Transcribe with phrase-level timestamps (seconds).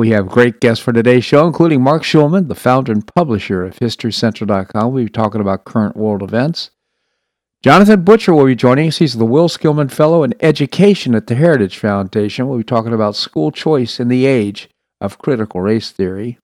[0.00, 3.78] We have great guests for today's show, including Marc Schulman, the founder and publisher of
[3.80, 4.94] HistoryCentral.com.
[4.94, 6.70] We'll be talking about current world events.
[7.62, 8.96] Jonathan Butcher will be joining us.
[8.96, 12.48] He's the Will Skillman Fellow in Education at the Heritage Foundation.
[12.48, 14.70] We'll be talking about school choice in the age
[15.02, 16.38] of critical race theory.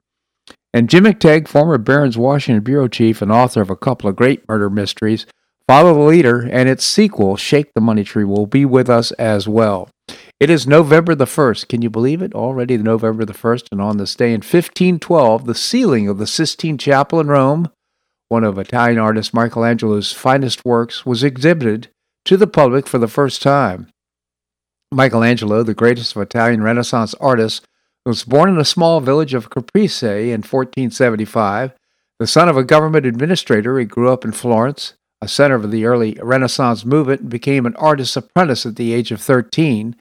[0.74, 4.46] And Jim McTague, former Barron's Washington bureau chief and author of a couple of great
[4.46, 5.24] murder mysteries,
[5.66, 9.48] Follow the Leader, and its sequel, Shake the Money Tree, will be with us as
[9.48, 9.88] well.
[10.38, 11.66] It is November the 1st.
[11.68, 12.34] Can you believe it?
[12.34, 16.76] Already November the 1st, and on this day in 1512, the ceiling of the Sistine
[16.76, 17.70] Chapel in Rome,
[18.29, 21.88] one of Italian artist Michelangelo's finest works, was exhibited
[22.26, 23.88] to the public for the first time.
[24.92, 27.62] Michelangelo, the greatest of Italian Renaissance artists,
[28.04, 31.73] was born in a small village of Caprese in 1475.
[32.18, 34.92] The son of a government administrator, he grew up in Florence,
[35.23, 39.10] a center of the early Renaissance movement, and became an artist's apprentice at the age
[39.10, 39.96] of 13.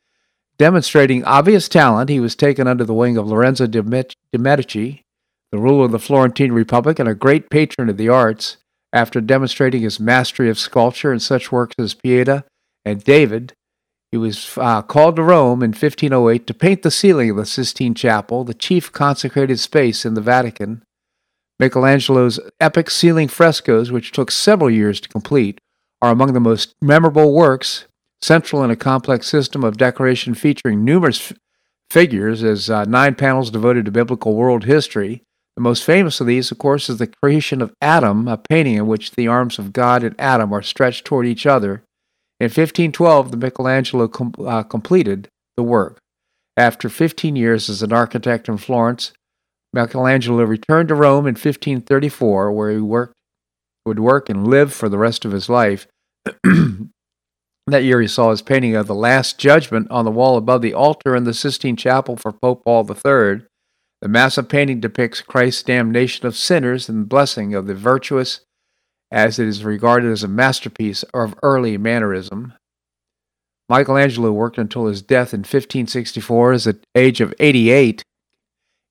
[0.58, 3.84] Demonstrating obvious talent, he was taken under the wing of Lorenzo de
[4.38, 5.02] Medici,
[5.52, 8.58] the ruler of the Florentine Republic and a great patron of the arts.
[8.94, 12.46] After demonstrating his mastery of sculpture in such works as Pieta
[12.86, 13.52] and David,
[14.10, 17.94] he was uh, called to Rome in 1508 to paint the ceiling of the Sistine
[17.94, 20.82] Chapel, the chief consecrated space in the Vatican.
[21.60, 25.60] Michelangelo's epic ceiling frescoes, which took several years to complete,
[26.02, 27.88] are among the most memorable works,
[28.26, 31.38] central in a complex system of decoration featuring numerous f-
[31.90, 35.22] figures as uh, nine panels devoted to biblical world history.
[35.56, 38.88] The most famous of these, of course, is the creation of Adam, a painting in
[38.88, 41.84] which the arms of God and Adam are stretched toward each other.
[42.40, 46.00] In 1512, the Michelangelo com- uh, completed the work.
[46.58, 49.14] After 15 years as an architect in Florence,
[49.72, 53.14] Michelangelo returned to Rome in 1534, where he worked,
[53.86, 55.88] would work and live for the rest of his life.
[57.72, 60.74] that year, he saw his painting of the Last Judgment on the wall above the
[60.74, 63.42] altar in the Sistine Chapel for Pope Paul III.
[64.02, 68.42] The massive painting depicts Christ's damnation of sinners and blessing of the virtuous
[69.12, 72.54] as it is regarded as a masterpiece of early Mannerism.
[73.68, 78.04] Michelangelo worked until his death in 1564 at the age of 88.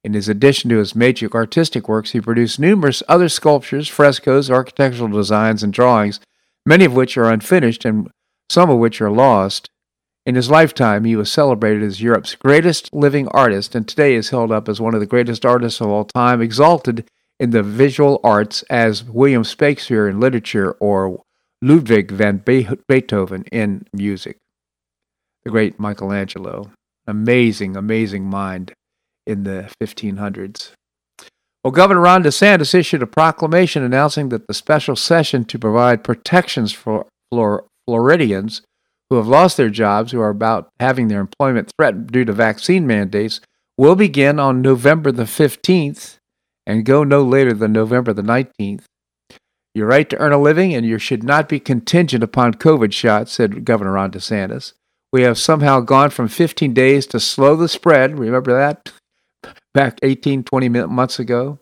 [0.03, 5.09] In his addition to his major artistic works, he produced numerous other sculptures, frescoes, architectural
[5.09, 6.21] designs, and drawings,
[6.67, 8.09] many of which are unfinished and
[8.51, 9.69] some of which are lost.
[10.27, 14.51] In his lifetime, he was celebrated as Europe's greatest living artist, and today is held
[14.51, 17.07] up as one of the greatest artists of all time, exalted
[17.39, 21.23] in the visual arts as William Shakespeare in literature or
[21.61, 24.39] Ludwig van Beethoven in music.
[25.45, 26.71] The great Michelangelo,
[27.07, 28.73] amazing, amazing mind
[29.27, 30.73] in the 1500s.
[31.63, 36.73] Well, Governor Ron DeSantis issued a proclamation announcing that the special session to provide protections
[36.73, 37.07] for
[37.87, 38.63] Floridians
[39.11, 42.87] who have lost their jobs, who are about having their employment threatened due to vaccine
[42.87, 43.41] mandates,
[43.77, 46.19] will begin on November the 15th
[46.67, 48.85] and go no later than November the 19th.
[49.75, 53.33] Your right to earn a living and you should not be contingent upon COVID shots,
[53.33, 54.73] said Governor Ron DeSantis.
[55.13, 58.93] We have somehow gone from 15 days to slow the spread, remember that?
[59.73, 61.59] Back 18, 20 months ago,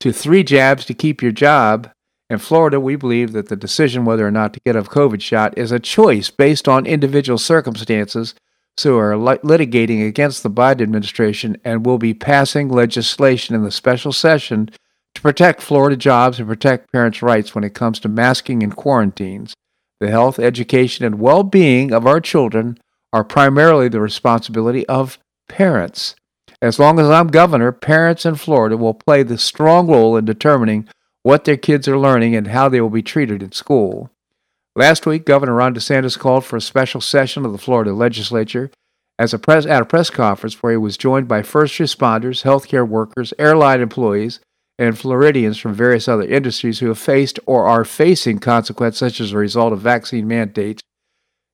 [0.00, 1.90] to three jabs to keep your job.
[2.30, 5.56] In Florida, we believe that the decision whether or not to get a COVID shot
[5.58, 8.34] is a choice based on individual circumstances
[8.76, 14.12] so we're litigating against the Biden administration and will be passing legislation in the special
[14.12, 14.68] session
[15.14, 19.54] to protect Florida jobs and protect parents' rights when it comes to masking and quarantines.
[20.00, 22.78] The health, education, and well being of our children
[23.12, 26.16] are primarily the responsibility of parents.
[26.60, 30.88] As long as I'm governor, parents in Florida will play the strong role in determining
[31.24, 34.10] what their kids are learning and how they will be treated in school.
[34.76, 38.70] Last week, Governor Ron DeSantis called for a special session of the Florida legislature
[39.18, 43.32] as a at a press conference where he was joined by first responders, healthcare workers,
[43.38, 44.40] airline employees,
[44.78, 49.32] and Floridians from various other industries who have faced or are facing consequences such as
[49.32, 50.82] a result of vaccine mandates.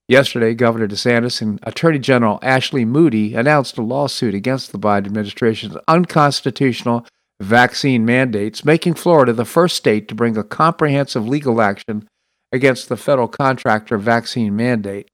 [0.08, 5.76] Yesterday, Governor DeSantis and Attorney General Ashley Moody announced a lawsuit against the Biden administration's
[5.86, 7.06] unconstitutional
[7.40, 12.08] vaccine mandates, making Florida the first state to bring a comprehensive legal action
[12.52, 15.08] against the federal contractor vaccine mandate.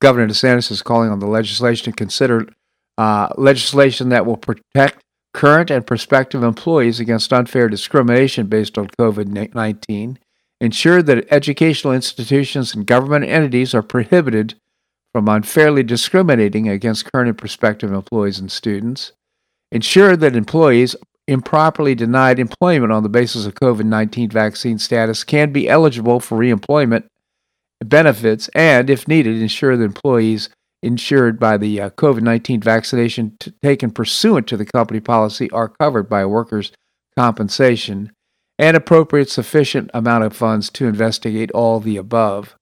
[0.00, 2.48] Governor DeSantis is calling on the legislation to consider
[2.98, 9.54] uh, legislation that will protect current and prospective employees against unfair discrimination based on COVID
[9.54, 10.18] 19,
[10.60, 14.54] ensure that educational institutions and government entities are prohibited
[15.12, 19.12] from unfairly discriminating against current and prospective employees and students,
[19.74, 25.52] ensure that employees improperly denied employment on the basis of COVID 19 vaccine status can
[25.52, 27.04] be eligible for reemployment
[27.84, 30.48] benefits, and, if needed, ensure that employees
[30.82, 35.68] insured by the uh, COVID 19 vaccination t- taken pursuant to the company policy are
[35.68, 36.72] covered by workers'
[37.18, 38.12] compensation
[38.58, 42.54] and appropriate sufficient amount of funds to investigate all the above.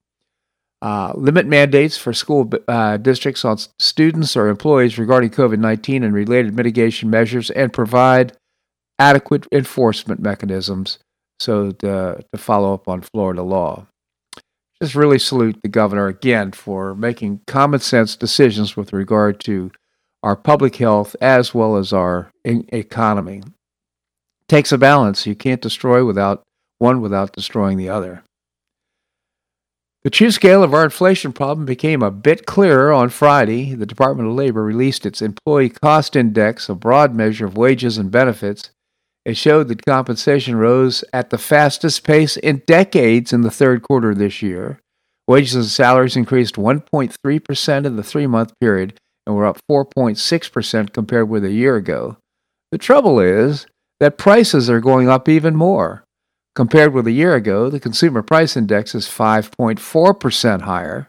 [0.82, 6.12] Uh, limit mandates for school uh, districts on students or employees regarding COVID 19 and
[6.12, 8.32] related mitigation measures and provide
[8.98, 10.98] adequate enforcement mechanisms
[11.38, 13.86] so to, to follow up on Florida law
[14.82, 19.70] just really salute the governor again for making common sense decisions with regard to
[20.24, 23.38] our public health as well as our economy.
[23.38, 25.24] It takes a balance.
[25.24, 26.42] You can't destroy without
[26.78, 28.24] one without destroying the other.
[30.04, 33.74] The true scale of our inflation problem became a bit clearer on Friday.
[33.74, 38.10] The Department of Labor released its Employee Cost Index, a broad measure of wages and
[38.10, 38.70] benefits,
[39.24, 44.10] it showed that compensation rose at the fastest pace in decades in the third quarter
[44.10, 44.80] of this year.
[45.28, 51.28] Wages and salaries increased 1.3% in the three month period and were up 4.6% compared
[51.28, 52.16] with a year ago.
[52.72, 53.66] The trouble is
[54.00, 56.04] that prices are going up even more.
[56.54, 61.08] Compared with a year ago, the Consumer Price Index is 5.4% higher.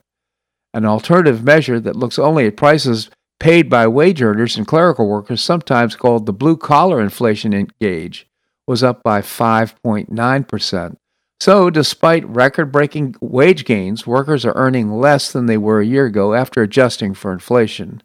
[0.73, 3.09] An alternative measure that looks only at prices
[3.39, 8.25] paid by wage earners and clerical workers, sometimes called the blue collar inflation gauge,
[8.65, 10.95] was up by 5.9%.
[11.41, 16.05] So, despite record breaking wage gains, workers are earning less than they were a year
[16.05, 18.01] ago after adjusting for inflation.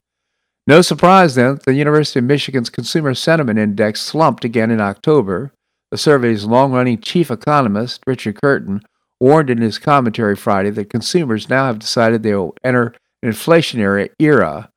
[0.66, 5.52] No surprise then the University of Michigan's Consumer Sentiment Index slumped again in October.
[5.90, 8.82] The survey's long running chief economist, Richard Curtin,
[9.20, 14.10] warned in his commentary Friday that consumers now have decided they will enter an inflationary
[14.18, 14.70] era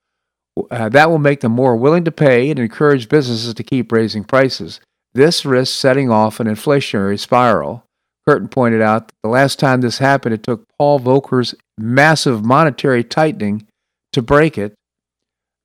[0.69, 4.23] uh, that will make them more willing to pay and encourage businesses to keep raising
[4.23, 4.79] prices.
[5.13, 7.85] This risks setting off an inflationary spiral.
[8.27, 13.03] Curtin pointed out that the last time this happened, it took Paul Volcker's massive monetary
[13.03, 13.67] tightening
[14.13, 14.73] to break it.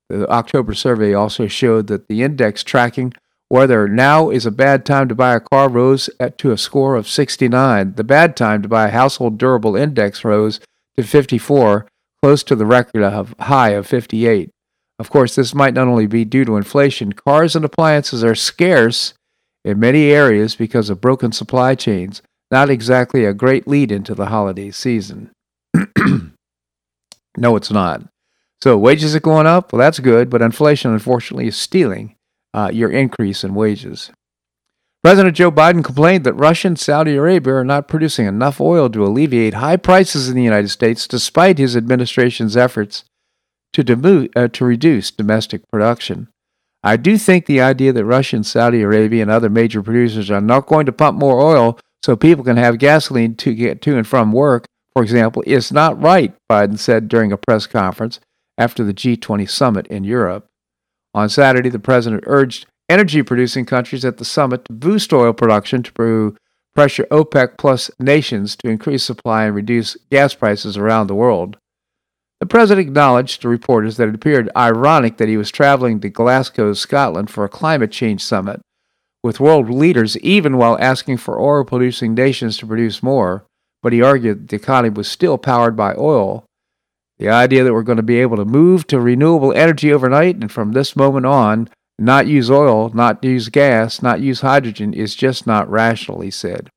[0.09, 3.13] The October survey also showed that the index tracking
[3.49, 6.95] whether now is a bad time to buy a car rose at, to a score
[6.95, 7.93] of 69.
[7.93, 10.59] The bad time to buy a household durable index rose
[10.97, 11.87] to 54,
[12.21, 14.49] close to the record of high of 58.
[14.99, 19.13] Of course, this might not only be due to inflation, cars and appliances are scarce
[19.63, 24.27] in many areas because of broken supply chains, not exactly a great lead into the
[24.27, 25.31] holiday season.
[27.37, 28.03] no, it's not.
[28.63, 29.71] So, wages are going up.
[29.71, 32.16] Well, that's good, but inflation, unfortunately, is stealing
[32.57, 34.09] uh, your increase in wages.
[35.03, 39.05] President Joe Biden complained that Russia and Saudi Arabia are not producing enough oil to
[39.05, 43.03] alleviate high prices in the United States, despite his administration's efforts
[43.73, 46.29] to, demo- uh, to reduce domestic production.
[46.83, 50.41] I do think the idea that Russia and Saudi Arabia and other major producers are
[50.41, 54.07] not going to pump more oil so people can have gasoline to get to and
[54.07, 58.19] from work, for example, is not right, Biden said during a press conference
[58.57, 60.47] after the G20 summit in Europe.
[61.17, 65.81] On Saturday, the president urged energy producing countries at the summit to boost oil production
[65.81, 66.35] to
[66.75, 71.57] pressure OPEC plus nations to increase supply and reduce gas prices around the world.
[72.39, 76.73] The president acknowledged to reporters that it appeared ironic that he was traveling to Glasgow,
[76.73, 78.61] Scotland for a climate change summit
[79.23, 83.43] with world leaders, even while asking for oil producing nations to produce more.
[83.81, 86.45] But he argued the economy was still powered by oil.
[87.19, 90.51] The idea that we're going to be able to move to renewable energy overnight and
[90.51, 91.69] from this moment on
[91.99, 96.69] not use oil, not use gas, not use hydrogen is just not rational, he said.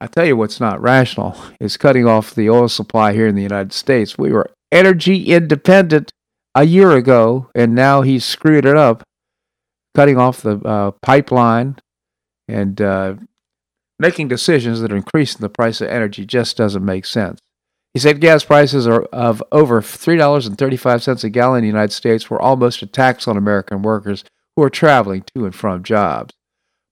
[0.00, 3.42] I tell you what's not rational is cutting off the oil supply here in the
[3.42, 4.18] United States.
[4.18, 6.12] We were energy independent
[6.54, 9.02] a year ago, and now he's screwed it up,
[9.94, 11.76] cutting off the uh, pipeline
[12.48, 13.14] and uh,
[13.98, 17.38] making decisions that are increasing the price of energy just doesn't make sense.
[17.98, 22.40] He said gas prices are of over $3.35 a gallon in the United States were
[22.40, 24.22] almost a tax on American workers
[24.54, 26.32] who are traveling to and from jobs.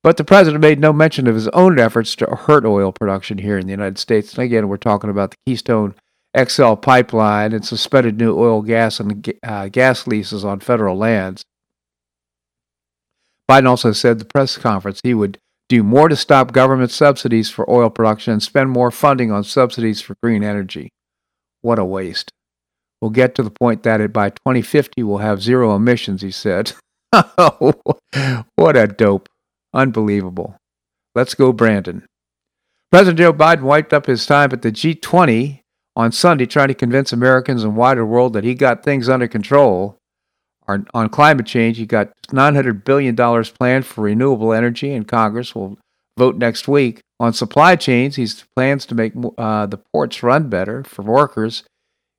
[0.02, 3.56] But the president made no mention of his own efforts to hurt oil production here
[3.56, 4.34] in the United States.
[4.34, 5.94] And again, we're talking about the Keystone
[6.36, 11.44] XL pipeline and suspended new oil, gas, and uh, gas leases on federal lands.
[13.48, 17.48] Biden also said at the press conference he would do more to stop government subsidies
[17.48, 20.90] for oil production and spend more funding on subsidies for green energy.
[21.66, 22.30] What a waste.
[23.00, 26.74] We'll get to the point that by 2050 we'll have zero emissions, he said.
[27.10, 29.28] what a dope.
[29.74, 30.56] Unbelievable.
[31.16, 32.06] Let's go, Brandon.
[32.92, 35.62] President Joe Biden wiped up his time at the G20
[35.96, 39.98] on Sunday trying to convince Americans and wider world that he got things under control.
[40.68, 45.78] On climate change, he got $900 billion planned for renewable energy, and Congress will
[46.16, 47.00] vote next week.
[47.18, 51.64] On supply chains, he plans to make uh, the ports run better for workers.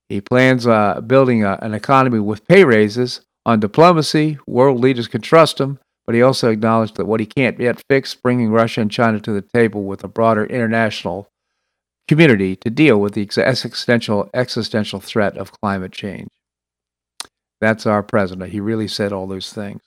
[0.10, 3.22] He plans uh, building a, an economy with pay raises.
[3.46, 7.60] On diplomacy, world leaders can trust him, but he also acknowledged that what he can't
[7.60, 11.28] yet fix, bringing Russia and China to the table with a broader international
[12.08, 16.30] community to deal with the existential existential threat of climate change.
[17.60, 18.52] That's our president.
[18.52, 19.82] He really said all those things.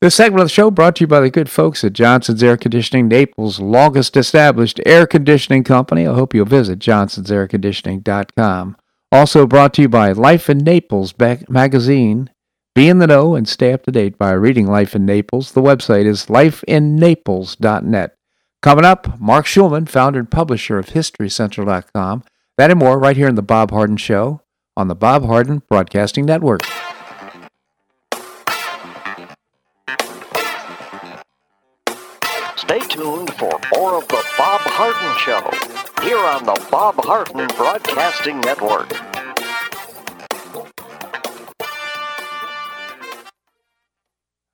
[0.00, 2.56] This segment of the show brought to you by the good folks at Johnson's Air
[2.56, 6.06] Conditioning, Naples' longest established air conditioning company.
[6.06, 8.76] I hope you'll visit johnsonsairconditioning.com.
[9.10, 11.12] Also brought to you by Life in Naples
[11.48, 12.30] magazine.
[12.76, 15.50] Be in the know and stay up to date by reading Life in Naples.
[15.50, 18.14] The website is lifeinnaples.net.
[18.62, 22.22] Coming up, Marc Schulman, founder and publisher of HistoryCentral.com.
[22.56, 24.42] That and more right here in The Bob Harden Show
[24.76, 26.62] on the Bob Harden Broadcasting Network.
[34.80, 38.88] Harden Show here on the Bob Harden Broadcasting Network.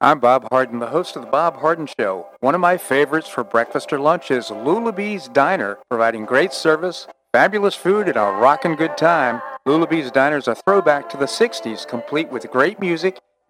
[0.00, 2.26] I'm Bob Harden, the host of the Bob Harden Show.
[2.40, 7.74] One of my favorites for breakfast or lunch is Lulabee's Diner, providing great service, fabulous
[7.74, 9.42] food, and a rockin' good time.
[9.66, 13.20] Lulabee's Diner is a throwback to the 60s, complete with great music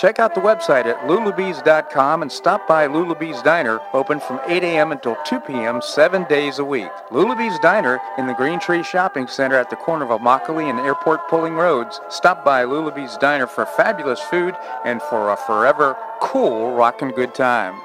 [0.00, 4.92] Check out the website at lulabees.com and stop by Lulabee's Diner, open from 8 a.m.
[4.92, 5.82] until 2 p.m.
[5.82, 6.88] seven days a week.
[7.10, 11.28] Lulabee's Diner in the Green Tree Shopping Center at the corner of Immokalee and Airport
[11.28, 12.00] Pulling Roads.
[12.08, 14.54] Stop by Lulabee's Diner for fabulous food
[14.86, 17.78] and for a forever cool rockin' good time.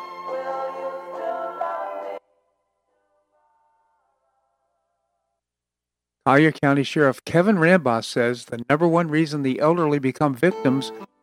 [6.26, 10.94] Collier County Sheriff Kevin Rambosk says the number one reason the elderly become victims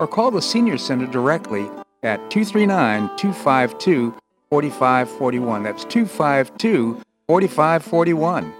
[0.00, 1.68] or call the Senior Center directly
[2.02, 4.14] at 239 252
[4.50, 5.62] 4541.
[5.62, 8.54] That's 252 4541.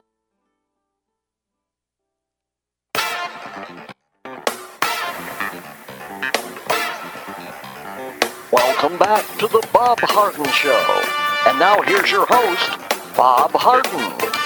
[8.51, 11.03] Welcome back to the Bob Harden Show.
[11.47, 14.38] And now here's your host, Bob Harden.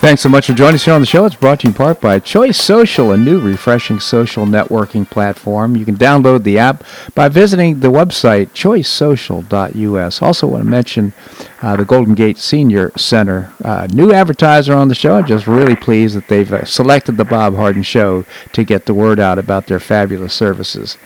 [0.00, 1.24] Thanks so much for joining us here on the show.
[1.24, 5.74] It's brought to you in part by Choice Social, a new refreshing social networking platform.
[5.74, 6.84] You can download the app
[7.16, 10.22] by visiting the website choicesocial.us.
[10.22, 11.14] Also, want to mention
[11.62, 13.52] uh, the Golden Gate Senior Center.
[13.64, 15.16] Uh, new advertiser on the show.
[15.16, 18.94] I'm just really pleased that they've uh, selected the Bob Harden Show to get the
[18.94, 20.96] word out about their fabulous services.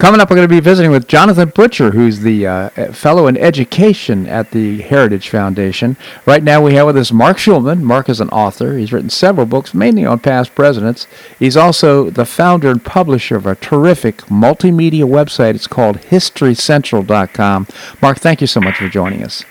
[0.00, 3.36] Coming up, we're going to be visiting with Jonathan Butcher, who's the uh, fellow in
[3.36, 5.94] education at the Heritage Foundation.
[6.24, 7.82] Right now, we have with us Marc Schulman.
[7.82, 8.78] Marc is an author.
[8.78, 11.06] He's written several books, mainly on past presidents.
[11.38, 15.54] He's also the founder and publisher of a terrific multimedia website.
[15.54, 17.66] It's called HistoryCentral.com.
[18.00, 19.44] Marc, thank you so much for joining us.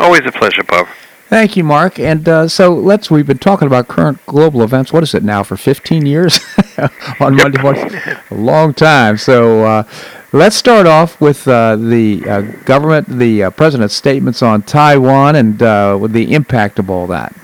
[0.00, 0.88] Always a pleasure, Bob.
[1.32, 1.98] Thank you, Marc.
[1.98, 3.10] And uh, so let's.
[3.10, 4.92] We've been talking about current global events.
[4.92, 6.38] What is it now for 15 years
[7.20, 7.90] on Monday morning?
[8.30, 9.16] A long time.
[9.16, 9.84] So uh,
[10.32, 15.62] let's start off with uh, the uh, government, the uh, president's statements on Taiwan, and
[15.62, 17.34] uh, with the impact of all that.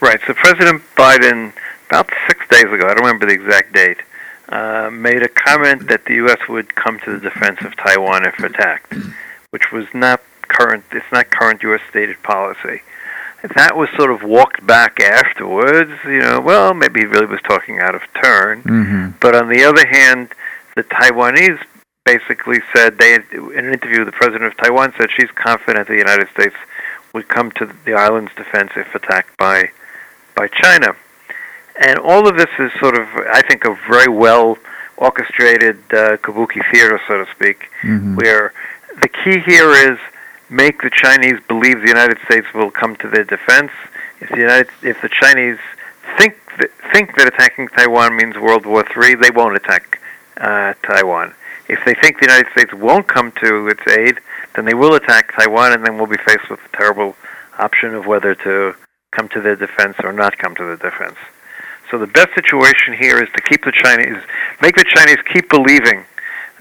[0.00, 0.20] Right.
[0.24, 1.52] So President Biden,
[1.90, 3.98] about six days ago, I don't remember the exact date,
[4.50, 6.38] uh, made a comment that the U.S.
[6.48, 8.94] would come to the defense of Taiwan if attacked,
[9.50, 10.84] which was not current.
[10.92, 11.80] It's not current U.S.
[11.90, 12.80] stated policy.
[13.56, 15.90] That was sort of walked back afterwards.
[16.04, 18.62] You know, well, maybe he really was talking out of turn.
[18.62, 19.10] Mm-hmm.
[19.20, 20.32] But on the other hand,
[20.76, 21.60] the Taiwanese
[22.04, 26.28] basically said they, in an interview, the president of Taiwan said she's confident the United
[26.30, 26.54] States
[27.14, 29.70] would come to the island's defense if attacked by
[30.34, 30.96] by China.
[31.84, 34.56] And all of this is sort of, I think, a very well
[34.96, 38.14] orchestrated uh, kabuki theater, so to speak, Mm-hmm.
[38.14, 38.52] where
[39.00, 39.98] the key here is
[40.52, 43.72] make the Chinese believe the United States will come to their defense.
[44.20, 45.58] If the United, if the Chinese
[46.18, 49.98] think that, think that attacking Taiwan means World War III, they won't attack
[50.36, 51.34] uh, Taiwan.
[51.68, 54.20] If they think the United States won't come to its aid,
[54.54, 57.16] then they will attack Taiwan, and then we'll be faced with the terrible
[57.58, 58.74] option of whether to
[59.12, 61.16] come to their defense or not come to their defense.
[61.90, 64.22] So the best situation here is to keep the Chinese,
[64.60, 66.04] make the Chinese keep believing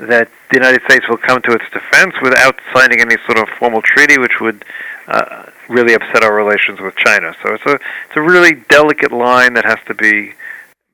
[0.01, 3.81] that the United States will come to its defense without signing any sort of formal
[3.81, 4.65] treaty, which would
[5.08, 7.34] uh, really upset our relations with China.
[7.43, 10.34] So it's a it's a really delicate line that has to be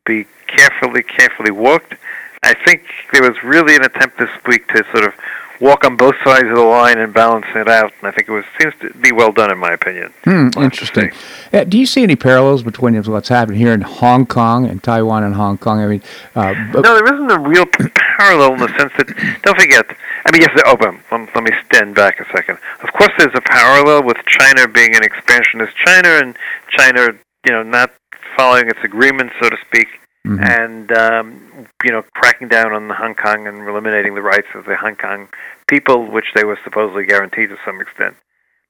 [0.05, 1.95] be carefully carefully walked.
[2.43, 5.13] I think there was really an attempt this week to sort of
[5.59, 8.31] walk on both sides of the line and balance it out, and I think it
[8.31, 10.13] was seems to be well done in my opinion.
[10.23, 11.11] Hmm, interesting.
[11.53, 15.23] Uh, do you see any parallels between what's happening here in Hong Kong and Taiwan
[15.23, 15.79] and Hong Kong?
[15.79, 16.03] I mean,
[16.35, 17.65] uh, No, there isn't a real
[18.17, 19.07] parallel in the sense that
[19.43, 19.85] don't forget.
[20.25, 20.51] I mean, yes.
[20.55, 22.57] there- Oh, but let, let me stand back a second.
[22.83, 26.37] Of course, there's a parallel with China being an expansionist China and
[26.69, 27.13] China,
[27.45, 27.91] you know, not
[28.35, 29.87] following its agreements, so to speak,
[30.27, 30.43] Mhm.
[30.43, 34.75] and um, you know, cracking down on Hong Kong and eliminating the rights of the
[34.75, 35.29] Hong Kong
[35.67, 38.15] people, which they were supposedly guaranteed to some extent.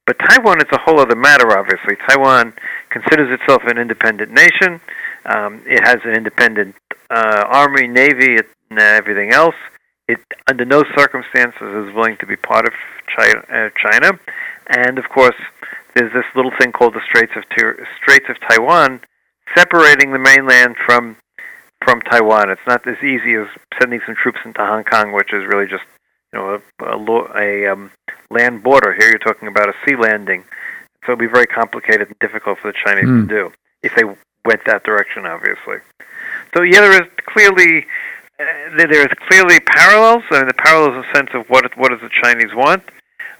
[0.05, 1.97] But Taiwan is a whole other matter, obviously.
[2.08, 2.53] Taiwan
[2.89, 4.79] considers itself an independent nation.
[5.25, 6.75] Um, it has an independent
[7.10, 8.38] uh, army, navy,
[8.69, 9.55] and everything else.
[10.08, 12.73] It, under no circumstances, is willing to be part of
[13.17, 13.43] China.
[13.51, 14.17] Uh, China.
[14.67, 15.36] And of course,
[15.95, 17.43] there's this little thing called the Straits of
[18.01, 19.01] Straits of Taiwan,
[19.55, 21.17] separating the mainland from
[21.83, 22.49] from Taiwan.
[22.49, 23.47] It's not as easy as
[23.79, 25.83] sending some troops into Hong Kong, which is really just
[26.33, 27.91] you know a, a, a um,
[28.29, 28.93] land border.
[28.93, 30.43] Here you're talking about a sea landing,
[31.05, 33.27] so it'd be very complicated and difficult for the Chinese Hmm.
[33.27, 35.77] to do if they went that direction, obviously.
[36.55, 37.85] So yeah, there is clearly
[38.39, 38.43] uh,
[38.77, 40.23] there there is clearly parallels.
[40.31, 42.83] I mean, the parallels in the sense of what what does the Chinese want.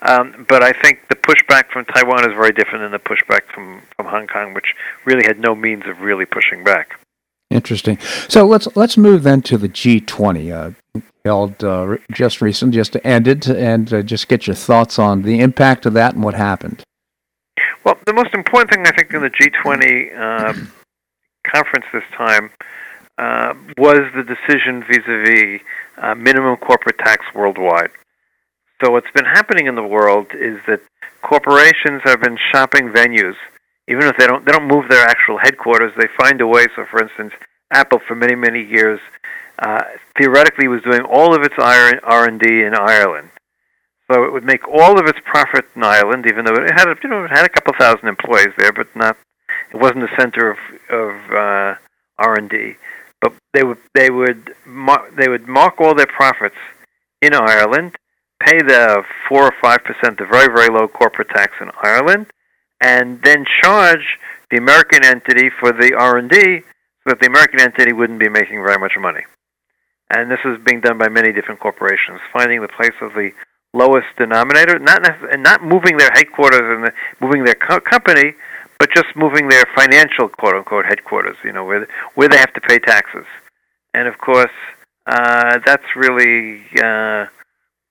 [0.04, 3.82] Um, but I think the pushback from Taiwan is very different than the pushback from,
[3.96, 7.00] from Hong Kong, which really had no means of really pushing back.
[7.58, 7.98] Interesting.
[8.30, 13.50] So let's let's move then to the G20 uh, held uh, just recent, just ended,
[13.50, 16.84] and uh, just get your thoughts on the impact of that and what happened.
[17.84, 20.72] Well, the most important thing I think in the G20 um,
[21.52, 22.52] conference this time
[23.18, 25.62] uh, was the decision vis-a-vis
[25.98, 27.90] uh, minimum corporate tax worldwide.
[28.84, 30.82] So what's been happening in the world is that
[31.24, 33.36] corporations have been shopping venues,
[33.88, 35.92] even if they don't they don't move their actual headquarters.
[35.98, 36.68] They find a way.
[36.76, 37.34] So, for instance,
[37.72, 39.00] Apple for many many years
[39.60, 39.84] uh,
[40.18, 43.30] theoretically was doing all of its R and D in Ireland.
[44.10, 47.10] So it would make all of its profit in Ireland, even though it had you
[47.10, 49.18] know it had a couple thousand employees there, but not
[49.72, 50.58] it wasn't the center of
[50.90, 51.76] of uh,
[52.18, 52.76] R and D.
[53.20, 56.56] But they would they would mar- they would mark all their profits
[57.22, 57.96] in Ireland,
[58.40, 62.28] pay the four or five percent, the very very low corporate tax in Ireland,
[62.80, 64.20] and then charge
[64.52, 66.62] the American entity for the R and D,
[67.08, 69.24] that the American entity wouldn't be making very much money.
[70.10, 73.32] And this is being done by many different corporations, finding the place of the
[73.74, 78.34] lowest denominator, not and not moving their headquarters and the, moving their co- company,
[78.80, 81.36] but just moving their financial quote unquote headquarters.
[81.44, 83.26] You know, where where they have to pay taxes,
[83.94, 84.52] and of course
[85.08, 87.26] uh, that's really uh,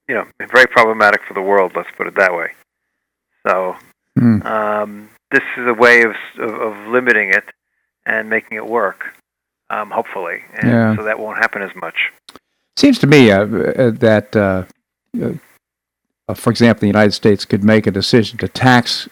[0.07, 1.73] you know very problematic for the world.
[1.75, 2.49] Let's put it that way.
[3.47, 3.75] So
[4.17, 4.41] Hmm.
[4.41, 7.43] um, this is a way of, of of limiting it
[8.07, 9.13] and making it work.
[9.69, 10.95] Um, hopefully, and Yeah.
[10.95, 12.11] so that won't happen as much.
[12.77, 14.63] Seems to me uh, uh, that, uh,
[15.21, 19.09] uh, for example, the United States could make a decision to tax,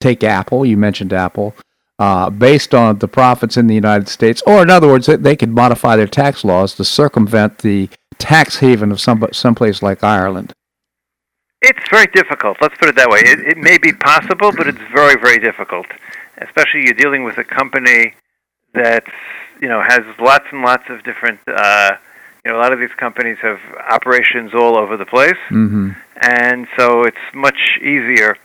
[0.00, 0.66] take Apple.
[0.66, 1.54] You mentioned Apple.
[1.98, 5.36] Uh, based on the profits in the United States, or in other words, they- they
[5.36, 10.52] could modify their tax laws to circumvent the tax haven of some someplace like Ireland.
[11.60, 12.56] It's very difficult.
[12.60, 13.20] Let's put it that way.
[13.20, 15.86] It, it may be possible, but it's very, very difficult.
[16.38, 18.14] Especially you're dealing with a company
[18.74, 19.04] that
[19.60, 21.40] you know has lots and lots of different.
[21.46, 21.92] Uh,
[22.44, 25.90] you know, a lot of these companies have operations all over the place, Mm-hmm.
[26.22, 28.36] and so it's much easier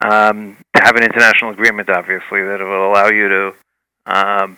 [0.00, 3.54] um, to have an international agreement, obviously, that will allow you to
[4.06, 4.56] um,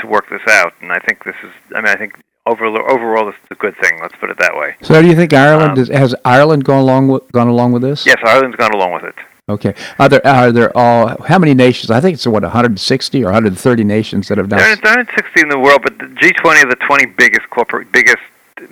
[0.00, 0.72] to work this out.
[0.80, 1.50] And I think this is.
[1.74, 3.98] I mean, I think overall, overall, this is a good thing.
[4.02, 4.74] Let's put it that way.
[4.82, 7.82] So, do you think Ireland Um, is, has Ireland gone along with gone along with
[7.82, 8.04] this?
[8.06, 9.14] Yes, Ireland's gone along with it.
[9.46, 9.74] Okay.
[9.98, 11.90] Are there are there all how many nations?
[11.90, 14.56] I think it's what 160 or 130 nations that have now.
[14.56, 17.50] There are, there are 60 in the world, but the G20 are the 20 biggest
[17.50, 18.22] corporate, biggest,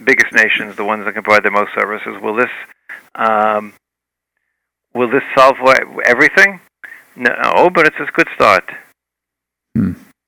[0.05, 2.19] biggest nations, the ones that can provide the most services.
[2.23, 2.51] Will this,
[3.17, 3.75] um,
[4.95, 5.57] will this solve
[6.07, 6.61] everything?
[7.17, 8.71] No, but it's a good start.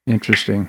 [0.07, 0.69] Interesting.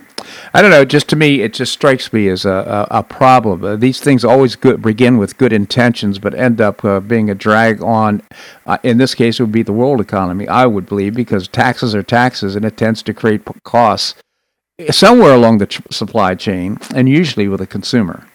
[0.54, 0.86] I don't know.
[0.86, 3.66] Just to me, it just strikes me as a, a, a problem.
[3.66, 7.36] Uh, these things always good, begin with good intentions, but end up uh, being a
[7.36, 8.22] drag on.
[8.66, 10.48] Uh, in this case, it would be the world economy.
[10.48, 14.16] I would believe because taxes are taxes, and it tends to create p- costs
[14.90, 18.26] somewhere along the tr- supply chain, and usually with the consumer.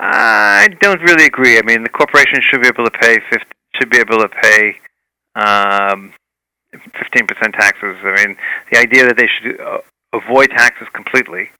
[0.00, 1.58] I don't really agree.
[1.58, 4.74] I mean, the corporation should be able to pay 50, should be able to pay
[5.36, 6.12] um,
[6.74, 7.96] 15% taxes.
[8.02, 8.36] I mean,
[8.72, 9.78] the idea that they should uh,
[10.12, 11.50] avoid taxes completely.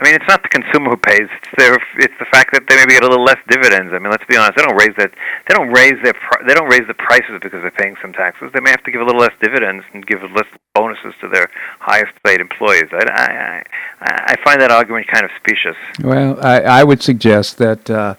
[0.00, 1.28] I mean, it's not the consumer who pays.
[1.30, 1.78] It's their.
[1.98, 3.92] It's the fact that they maybe get a little less dividends.
[3.94, 4.56] I mean, let's be honest.
[4.56, 5.12] They don't raise that.
[5.46, 6.14] They don't raise their.
[6.48, 8.50] They don't raise the prices because they're paying some taxes.
[8.52, 11.48] They may have to give a little less dividends and give less bonuses to their
[11.78, 12.90] highest paid employees.
[12.90, 13.62] I, I,
[14.00, 15.76] I, I find that argument kind of specious.
[16.02, 18.16] Well, I, I would suggest that uh,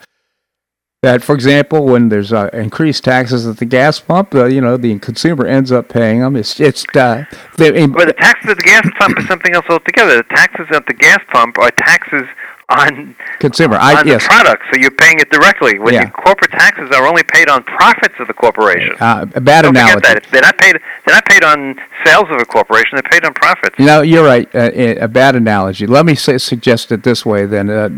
[1.05, 4.75] that, for example, when there's uh, increased taxes at the gas pump, uh, you know,
[4.75, 6.35] the consumer ends up paying them.
[6.35, 7.25] It's it's uh,
[7.57, 10.17] they, But the taxes at the gas pump is something else altogether.
[10.17, 12.25] The taxes at the gas pump are taxes
[12.69, 13.77] on consumer.
[13.79, 15.77] I on yes, the product, so you're paying it directly.
[15.77, 16.09] When Yeah.
[16.09, 18.95] corporate taxes are only paid on profits of the corporation.
[18.99, 19.93] uh, a bad Don't analogy.
[20.07, 20.79] forget that they're not paid.
[21.05, 22.89] They're not paid on sales of a corporation.
[22.93, 23.77] They're paid on profits.
[23.77, 24.49] You know, you're right.
[24.55, 25.85] Uh, a a bad analogy.
[25.85, 27.89] Let me say, suggest it this way then: uh,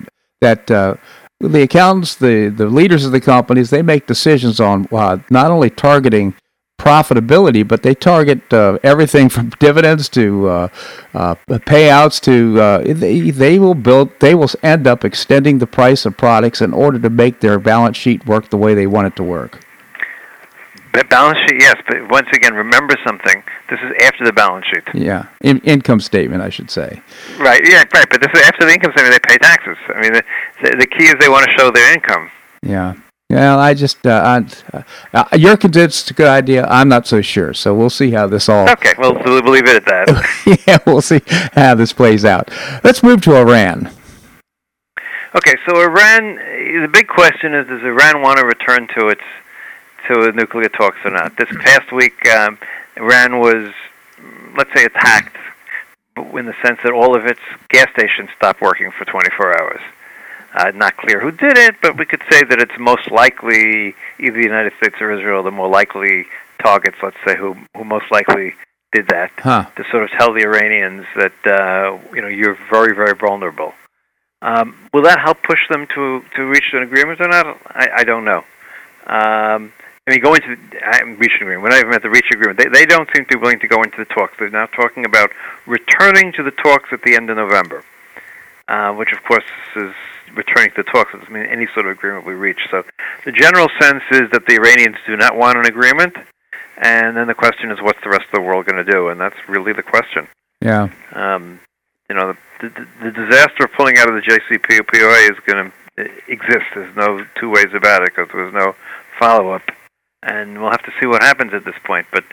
[0.42, 0.96] that uh,
[1.40, 5.70] the accountants, the the leaders of the companies, they make decisions on uh, not only
[5.70, 6.34] targeting
[6.80, 10.68] profitability, but they target uh, everything from dividends to uh,
[11.14, 16.06] uh, payouts to uh, they they will build they will end up extending the price
[16.06, 19.16] of products in order to make their balance sheet work the way they want it
[19.16, 19.67] to work.
[20.98, 23.44] The balance sheet, yes, but once again, remember something.
[23.70, 27.04] This is after the balance sheet, Yeah, In- income statement, I should say.
[27.38, 27.62] right?
[27.64, 28.10] Yeah, right.
[28.10, 29.14] But this is after the income statement.
[29.14, 29.78] They pay taxes.
[29.90, 30.24] I mean, the,
[30.64, 32.32] the, the key is they want to show their income.
[32.64, 32.96] Yeah.
[33.30, 34.42] Well, I just, uh,
[34.74, 34.84] I,
[35.14, 36.66] uh, you're convinced it's a good idea.
[36.66, 37.54] I'm not so sure.
[37.54, 38.68] So we'll see how this all.
[38.72, 40.60] Okay, well, we'll we'll leave it at that.
[40.68, 41.22] yeah, we'll see
[41.54, 42.50] how this plays out.
[42.84, 43.92] Let's move to Iran.
[45.36, 46.38] Okay, so Iran.
[46.82, 49.22] The big question is: Does Iran want to return to its
[50.08, 51.36] to nuclear talks or not?
[51.38, 52.58] This past week, um,
[52.96, 53.74] Iran was,
[54.58, 55.36] let's say, attacked
[56.18, 57.40] in the sense that all of its
[57.70, 59.82] gas stations stopped working for 24 hours.
[60.54, 64.36] Uh, not clear who did it, but we could say that it's most likely either
[64.38, 66.26] the United States or Israel, the more likely
[66.64, 66.98] targets.
[67.04, 68.56] Let's say who who most likely
[68.94, 69.66] did that Huh.
[69.76, 73.74] to sort of tell the Iranians that uh, you know you're very very vulnerable.
[74.42, 77.46] Um, will that help push them to to reach an agreement or not?
[77.68, 78.44] I, I don't know.
[79.06, 79.74] Um,
[80.08, 81.64] I mean, going to I reach an agreement.
[81.64, 82.58] We're not even at the reach agreement.
[82.58, 84.34] They they don't seem to be willing to go into the talks.
[84.40, 85.32] They're now talking about
[85.66, 87.84] returning to the talks at the end of November,
[88.68, 89.44] uh, which of course
[89.76, 89.94] is
[90.34, 91.14] returning to the talks.
[91.14, 92.60] It doesn't mean any sort of agreement we reach.
[92.72, 92.84] So
[93.26, 96.16] the general sense is that the Iranians do not want an agreement,
[96.78, 99.10] and then the question is, what's the rest of the world going to do?
[99.10, 100.28] And that's really the question.
[100.62, 100.90] Yeah.
[101.14, 101.60] Um,
[102.10, 105.72] you know, the, the, the disaster of pulling out of the JCPOA is going to
[106.28, 106.66] exist.
[106.74, 108.76] There's no two ways about it because there's no
[109.20, 109.64] follow-up,
[110.24, 112.08] and we'll have to see what happens at this point.
[112.12, 112.24] But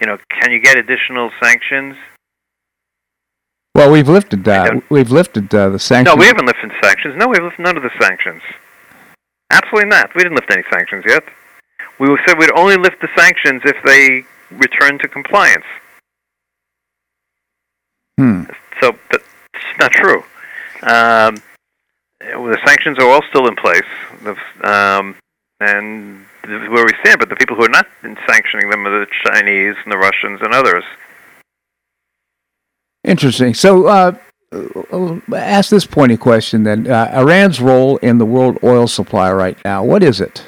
[0.00, 1.96] you know, can you get additional sanctions?
[3.74, 6.14] Well, we've lifted uh, we've lifted uh, the sanctions.
[6.14, 7.14] No, we haven't lifted sanctions.
[7.16, 8.42] No, we've lifted none of the sanctions.
[9.50, 10.14] Absolutely not.
[10.14, 11.24] We didn't lift any sanctions yet.
[11.98, 14.24] We said we'd only lift the sanctions if they
[14.56, 15.64] return to compliance.
[18.18, 18.44] Hmm.
[18.80, 19.24] So that's
[19.78, 20.22] not true.
[20.82, 21.42] Um,
[22.20, 23.82] the sanctions are all still in place,
[24.62, 25.16] um,
[25.60, 27.18] and where we stand.
[27.18, 27.86] But the people who are not
[28.28, 30.84] sanctioning them are the Chinese and the Russians and others.
[33.04, 33.54] Interesting.
[33.54, 34.16] So, uh,
[34.52, 39.58] uh, ask this pointy question then: uh, Iran's role in the world oil supply right
[39.64, 39.84] now.
[39.84, 40.44] What is it?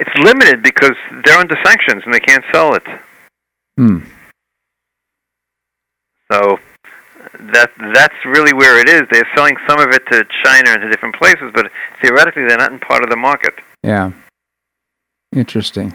[0.00, 2.84] It's limited because they're under sanctions and they can't sell it.
[3.76, 3.98] Hmm.
[6.32, 6.58] So
[7.52, 9.02] that that's really where it is.
[9.10, 11.70] They're selling some of it to China and to different places, but
[12.02, 13.54] theoretically, they're not in part of the market.
[13.82, 14.12] Yeah.
[15.32, 15.94] Interesting.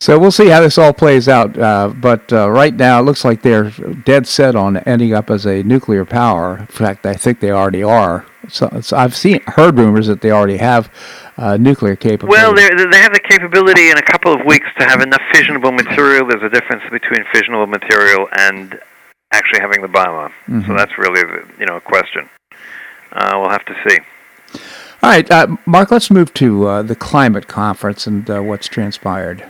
[0.00, 1.58] So we'll see how this all plays out.
[1.58, 3.70] Uh, but uh, right now, it looks like they're
[4.04, 6.58] dead set on ending up as a nuclear power.
[6.58, 8.24] In fact, I think they already are.
[8.48, 10.92] So, so I've seen heard rumors that they already have
[11.36, 12.40] uh, nuclear capability.
[12.40, 15.74] Well, they they have the capability in a couple of weeks to have enough fissionable
[15.74, 16.26] material.
[16.28, 18.78] There's a difference between fissionable material and
[19.32, 20.30] actually having the bomb on.
[20.30, 20.66] Mm-hmm.
[20.66, 22.28] So that's really the, you know a question.
[23.12, 23.98] Uh, we'll have to see.
[25.00, 25.92] All right, uh, Marc.
[25.92, 29.44] Let's move to uh, the climate conference and uh, what's transpired.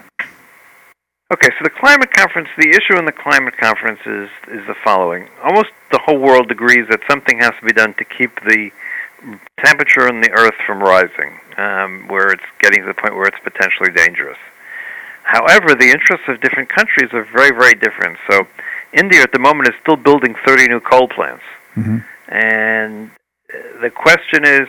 [1.31, 5.29] Okay, so the climate conference, the issue in the climate conference is, is the following.
[5.43, 8.71] Almost the whole world agrees that something has to be done to keep the
[9.65, 13.39] temperature on the Earth from rising, um, where it's getting to the point where it's
[13.43, 14.39] potentially dangerous.
[15.23, 18.19] However, the interests of different countries are very, very different.
[18.31, 18.47] So,
[18.93, 21.45] India at the moment is still building 30 new coal plants.
[21.77, 21.99] Mm-hmm.
[22.35, 23.11] And
[23.83, 24.69] the question is,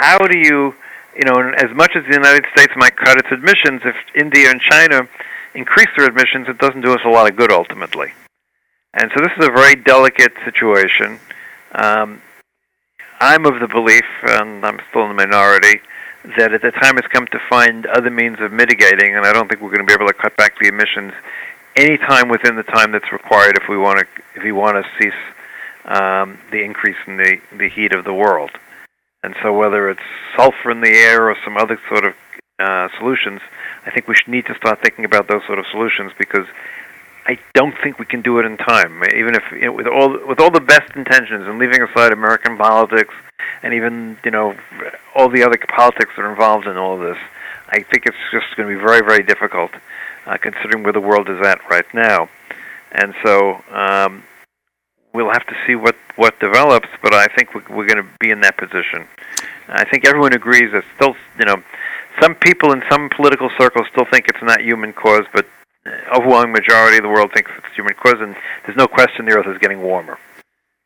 [0.00, 0.74] how do you,
[1.16, 4.60] you know, as much as the United States might cut its emissions, if India and
[4.60, 5.08] China
[5.54, 8.12] increase their emissions, it doesn't do us a lot of good ultimately.
[8.92, 11.18] And so this is a very delicate situation.
[11.72, 12.22] Um,
[13.20, 15.80] I'm of the belief, and I'm still in the minority,
[16.36, 19.48] that at the time has come to find other means of mitigating, and I don't
[19.48, 21.12] think we're going to be able to cut back the emissions
[21.76, 24.84] any time within the time that's required if we want to if we want to
[24.98, 25.20] cease
[25.84, 28.50] um, the increase in the the heat of the world.
[29.24, 30.02] And so, whether it's
[30.36, 32.14] sulfur in the air or some other sort of
[32.58, 33.40] uh, solutions,
[33.86, 36.46] I think we should need to start thinking about those sort of solutions because
[37.24, 39.02] I don't think we can do it in time.
[39.02, 42.58] Even if you know, with all with all the best intentions and leaving aside American
[42.58, 43.14] politics
[43.62, 44.54] and even you know
[45.14, 47.18] all the other politics that are involved in all this,
[47.70, 49.70] I think it's just going to be very very difficult
[50.26, 52.28] uh, considering where the world is at right now.
[52.92, 54.22] And so um,
[55.14, 56.88] we'll have to see what what develops.
[57.02, 59.06] But I think we're, we're going to be in that position.
[59.68, 61.62] I think everyone agrees that still you know
[62.20, 65.46] some people in some political circles still think it's not human cause, but
[66.14, 69.46] overwhelming majority of the world thinks it's human cause, and there's no question the Earth
[69.46, 70.18] is getting warmer,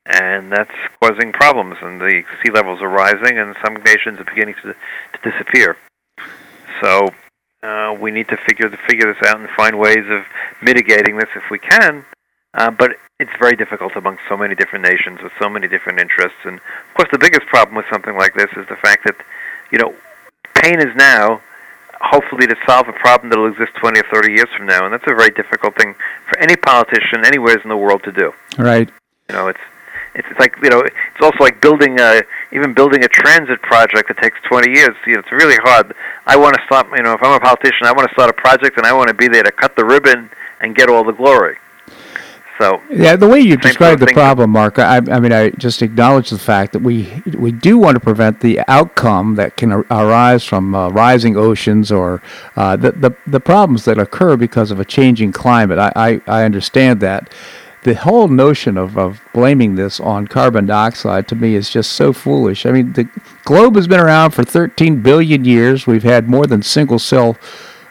[0.06, 1.76] and that's causing problems.
[1.82, 5.76] And the sea levels are rising, and some nations are beginning to, to disappear.
[6.82, 7.08] So
[7.62, 10.24] uh, we need to figure to figure this out and find ways of
[10.62, 12.04] mitigating this if we can.
[12.54, 16.38] Uh, but it's very difficult among so many different nations with so many different interests.
[16.44, 19.16] And of course, the biggest problem with something like this is the fact that,
[19.70, 19.94] you know,
[20.54, 21.40] pain is now,
[22.00, 24.92] hopefully to solve a problem that will exist 20 or 30 years from now, and
[24.92, 25.94] that's a very difficult thing
[26.28, 28.32] for any politician anywhere in the world to do.
[28.56, 28.88] Right.
[29.28, 29.60] You know, it's
[30.14, 34.16] it's, like you know, it's also like building a even building a transit project that
[34.18, 34.96] takes 20 years.
[35.06, 35.94] You know, it's really hard.
[36.26, 36.88] I want to start.
[36.96, 39.08] You know, if I'm a politician, I want to start a project and I want
[39.08, 40.30] to be there to cut the ribbon
[40.60, 41.58] and get all the glory.
[42.58, 46.30] So yeah, the way you describe the problem, Marc, I, I, mean, I just acknowledge
[46.30, 50.74] the fact that we we do want to prevent the outcome that can arise from
[50.74, 52.20] uh, rising oceans or
[52.56, 55.78] uh, the, the the problems that occur because of a changing climate.
[55.78, 57.32] I I, I understand that.
[57.84, 62.12] The whole notion of, of blaming this on carbon dioxide to me is just so
[62.12, 62.66] foolish.
[62.66, 63.08] I mean, the
[63.44, 65.86] globe has been around for 13 billion years.
[65.86, 67.38] We've had more than single cell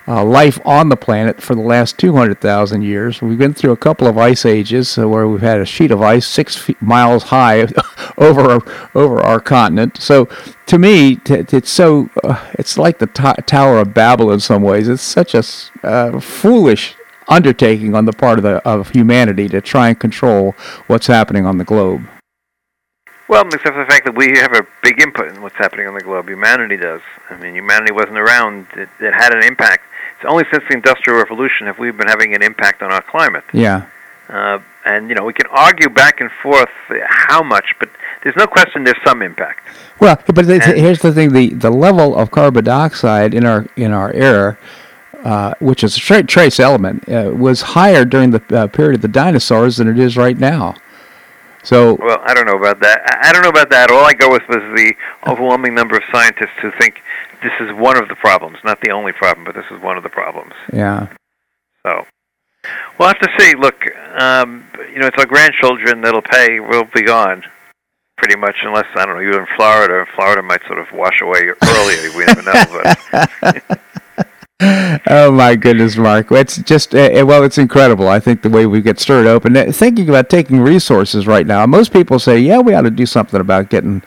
[0.08, 3.22] uh, life on the planet for the last 200,000 years.
[3.22, 6.02] We've been through a couple of ice ages uh, where we've had a sheet of
[6.02, 7.68] ice six feet, miles high
[8.18, 8.62] over our,
[8.96, 9.98] over our continent.
[10.02, 10.30] So,
[10.68, 14.62] to me, t- it's so uh, it's like the t- Tower of Babel in some
[14.62, 14.88] ways.
[14.88, 15.44] It's such a
[15.86, 16.96] uh, foolish
[17.28, 20.56] undertaking on the part of the of humanity to try and control
[20.88, 22.08] what's happening on the globe.
[23.30, 25.94] Well, except for the fact that we have a big input in what's happening on
[25.94, 26.30] the globe.
[26.30, 27.02] Humanity does.
[27.30, 28.68] I mean, humanity wasn't around.
[28.78, 29.84] It, it had an impact
[30.26, 33.44] only since the Industrial Revolution have we been having an impact on our climate.
[33.54, 33.88] Yeah.
[34.30, 36.70] Uh, and you know we can argue back and forth
[37.08, 37.90] how much, but
[38.24, 39.66] there's no question there's some impact.
[40.00, 44.12] Well, but here's the thing: the the level of carbon dioxide in our in our
[44.14, 44.58] air.
[45.24, 49.02] Uh, which is a tra- trace element, uh, was higher during the uh, period of
[49.02, 50.76] the dinosaurs than it is right now.
[51.64, 53.02] So well, I don't know about that.
[53.24, 53.92] I don't know about that.
[53.92, 54.94] All I go with was the
[55.28, 57.02] overwhelming number of scientists who think
[57.42, 60.04] this is one of the problems, not the only problem, but this is one of
[60.04, 60.54] the problems.
[60.74, 61.08] Yeah.
[61.86, 62.06] So
[63.00, 63.56] we'll have to see.
[63.56, 63.86] Look,
[64.20, 66.60] um, you know, it's our grandchildren that'll pay.
[66.60, 67.44] We'll be gone,
[68.18, 69.22] pretty much, unless I don't know.
[69.22, 70.06] You're in Florida.
[70.16, 72.18] Florida might sort of wash away earlier.
[72.18, 72.64] we never know.
[73.40, 73.82] But
[75.08, 76.32] oh my goodness, Marc!
[76.32, 78.08] It's just uh, well, it's incredible.
[78.08, 81.66] I think the way we get stirred open, thinking about taking resources right now.
[81.66, 84.02] Most people say, "Yeah, we ought to do something about getting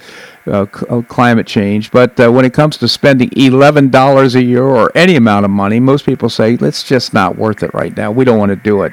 [0.46, 4.42] uh, c- uh, climate change," but uh, when it comes to spending eleven dollars a
[4.42, 7.96] year or any amount of money, most people say, "It's just not worth it right
[7.96, 8.10] now.
[8.10, 8.92] We don't want to do it."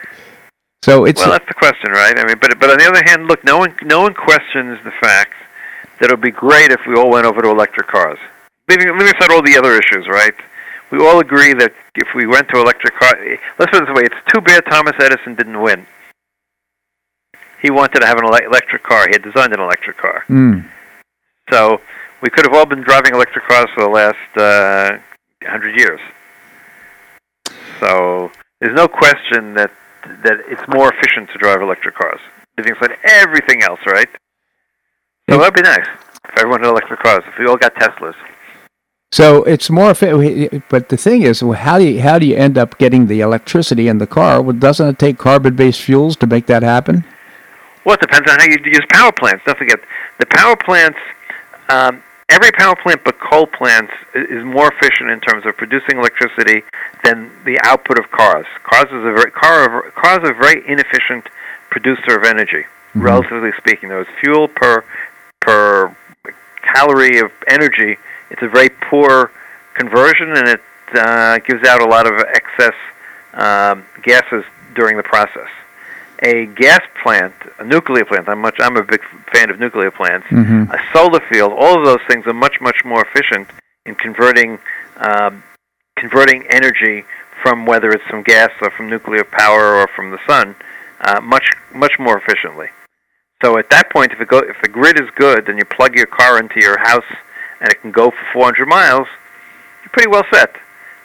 [0.84, 2.18] So it's well, that's the question, right?
[2.18, 4.92] I mean, but but on the other hand, look, no one no one questions the
[5.02, 5.34] fact
[6.00, 8.20] that it would be great if we all went over to electric cars.
[8.70, 10.34] Leaving leaving aside all the other issues, right?
[10.92, 13.18] We all agree that if we went to electric car,
[13.60, 15.86] let's put it this way: it's too bad Thomas Edison didn't win.
[17.62, 19.08] He wanted to have an electric car.
[19.08, 20.24] He had designed an electric car.
[20.30, 20.70] Mm.
[21.52, 21.80] So
[22.22, 24.98] we could have all been driving electric cars for the last uh,
[25.48, 26.00] hundred years.
[27.80, 29.72] So there's no question that
[30.24, 32.20] that it's more efficient to drive electric cars.
[32.58, 34.10] Leaving aside everything else, right?
[35.30, 35.88] So that'd be nice
[36.26, 37.24] if everyone had electric cars.
[37.28, 38.16] If we all got Teslas.
[39.12, 40.64] So it's more efficient.
[40.70, 43.88] But the thing is, how do you how do you end up getting the electricity
[43.88, 44.42] in the car?
[44.42, 47.06] Well, doesn't it take carbon-based fuels to make that happen?
[47.86, 49.44] Well, it depends on how you use power plants.
[49.46, 49.80] Don't forget
[50.20, 50.98] the power plants.
[51.70, 56.64] Um, every power plant but coal plants is more efficient in terms of producing electricity
[57.04, 58.46] than the output of cars.
[58.64, 61.28] Cars is a very, car, cars are a very inefficient
[61.70, 63.02] producer of energy, mm-hmm.
[63.02, 63.90] relatively speaking.
[63.90, 64.84] There is fuel per
[65.40, 65.96] per
[66.62, 67.98] calorie of energy.
[68.30, 69.32] It's a very poor
[69.76, 70.62] conversion, and it
[70.96, 72.74] uh, gives out a lot of excess
[73.34, 74.44] um, gases
[74.76, 75.48] during the process
[76.24, 78.28] a gas plant, a nuclear plant.
[78.28, 78.56] I'm much.
[78.60, 79.02] I'm a big
[79.34, 80.28] fan of nuclear plants.
[80.28, 80.72] Mm-hmm.
[80.72, 81.54] A solar field.
[81.54, 83.48] All of those things are much, much more efficient
[83.86, 84.60] in converting
[84.98, 85.44] um,
[85.98, 87.06] converting energy
[87.42, 90.56] from whether it's from gas or from nuclear power or from the sun,
[91.02, 92.70] uh, much, much more efficiently.
[93.44, 95.96] So at that point, if it go, if the grid is good, then you plug
[95.96, 97.06] your car into your house,
[97.60, 99.08] and it can go for 400 miles,
[99.84, 100.56] you're pretty well set.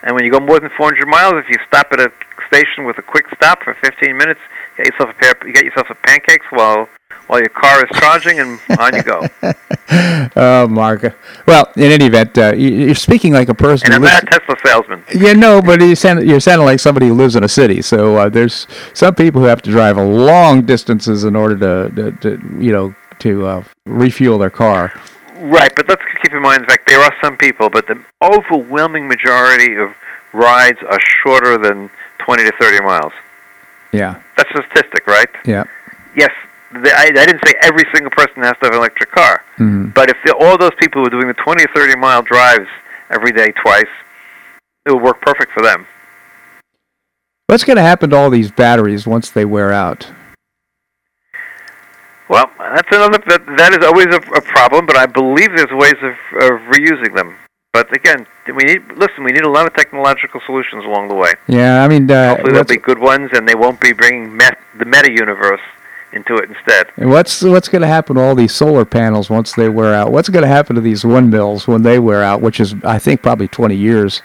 [0.02, 2.10] And when you go more than 400 miles, if you stop at a
[2.48, 4.40] station with a quick stop for 15 minutes,
[4.76, 5.34] get yourself a pair.
[5.46, 6.88] You get yourself some pancakes while
[7.26, 9.26] while your car is charging, and on you go.
[10.36, 11.14] oh, Marc.
[11.46, 13.86] Well, in any event, uh, you're speaking like a person.
[13.86, 15.04] And I'm not a Tesla salesman.
[15.14, 17.80] Yeah, no, but you sound, you're sounding like somebody who lives in a city.
[17.80, 22.12] So uh, there's some people who have to drive long distances in order to, to,
[22.36, 24.92] to you know, to uh, refuel their car.
[25.36, 29.08] Right, but let's keep in mind, in fact, there are some people, but the overwhelming
[29.08, 29.94] majority of
[30.32, 33.12] rides are shorter than 20 to 30 miles.
[33.92, 34.20] Yeah.
[34.36, 35.28] That's a statistic, right?
[35.44, 35.64] Yeah.
[36.16, 36.30] Yes,
[36.72, 39.44] the, I, I didn't say every single person has to have an electric car.
[39.58, 39.90] Mm-hmm.
[39.90, 42.68] But if the, all those people were doing the 20 or 30 mile drives
[43.10, 43.84] every day twice,
[44.86, 45.86] it would work perfect for them.
[47.46, 50.10] What's going to happen to all these batteries once they wear out?
[52.28, 55.96] Well, that's another that, that is always a, a problem, but I believe there's ways
[56.00, 57.36] of, of reusing them.
[57.72, 59.24] But again, we need listen.
[59.24, 61.32] We need a lot of technological solutions along the way.
[61.48, 64.58] Yeah, I mean, uh, hopefully there'll be good ones, and they won't be bringing met,
[64.76, 65.62] the meta universe
[66.12, 66.88] into it instead.
[66.98, 70.12] And what's what's going to happen to all these solar panels once they wear out?
[70.12, 72.42] What's going to happen to these windmills when they wear out?
[72.42, 74.20] Which is, I think, probably 20 years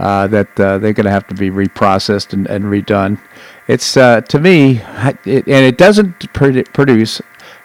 [0.00, 3.20] uh, that uh, they're going to have to be reprocessed and, and redone.
[3.68, 4.82] It's uh, to me,
[5.24, 7.22] it, and it doesn't produce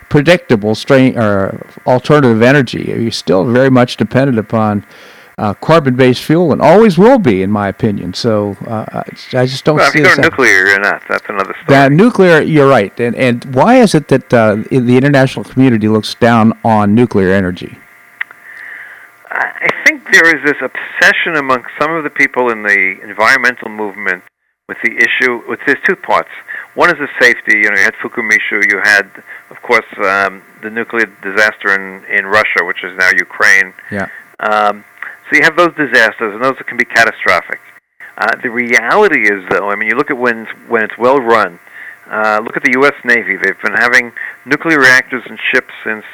[0.08, 2.84] predictable strain or alternative energy.
[2.88, 4.86] You're still very much dependent upon
[5.38, 8.14] uh, carbon-based fuel, and always will be, in my opinion.
[8.14, 10.02] So uh, I just don't well, see.
[10.02, 11.02] Well, if you go nuclear, you're not.
[11.10, 11.66] That's another story.
[11.68, 12.98] That nuclear, you're right.
[13.00, 17.78] And and why is it that uh, the international community looks down on nuclear energy?
[19.32, 24.24] I think there is this obsession among some of the people in the environmental movement
[24.70, 25.42] with the issue.
[25.50, 26.30] With there's two parts.
[26.76, 27.58] One is the safety.
[27.58, 28.72] You know, you had Fukushima.
[28.72, 29.10] You had,
[29.50, 33.74] of course, um, the nuclear disaster in in Russia, which is now Ukraine.
[33.92, 34.08] Yeah.
[34.40, 34.84] Um,
[35.30, 37.60] so you have those disasters, and those can be catastrophic.
[38.18, 41.20] Uh, the reality is, though, I mean, you look at when it's, when it's well
[41.20, 41.60] run.
[42.10, 42.94] Uh, look at the U.S.
[43.04, 43.36] Navy.
[43.36, 44.14] They've been having
[44.46, 46.06] nuclear reactors in ships since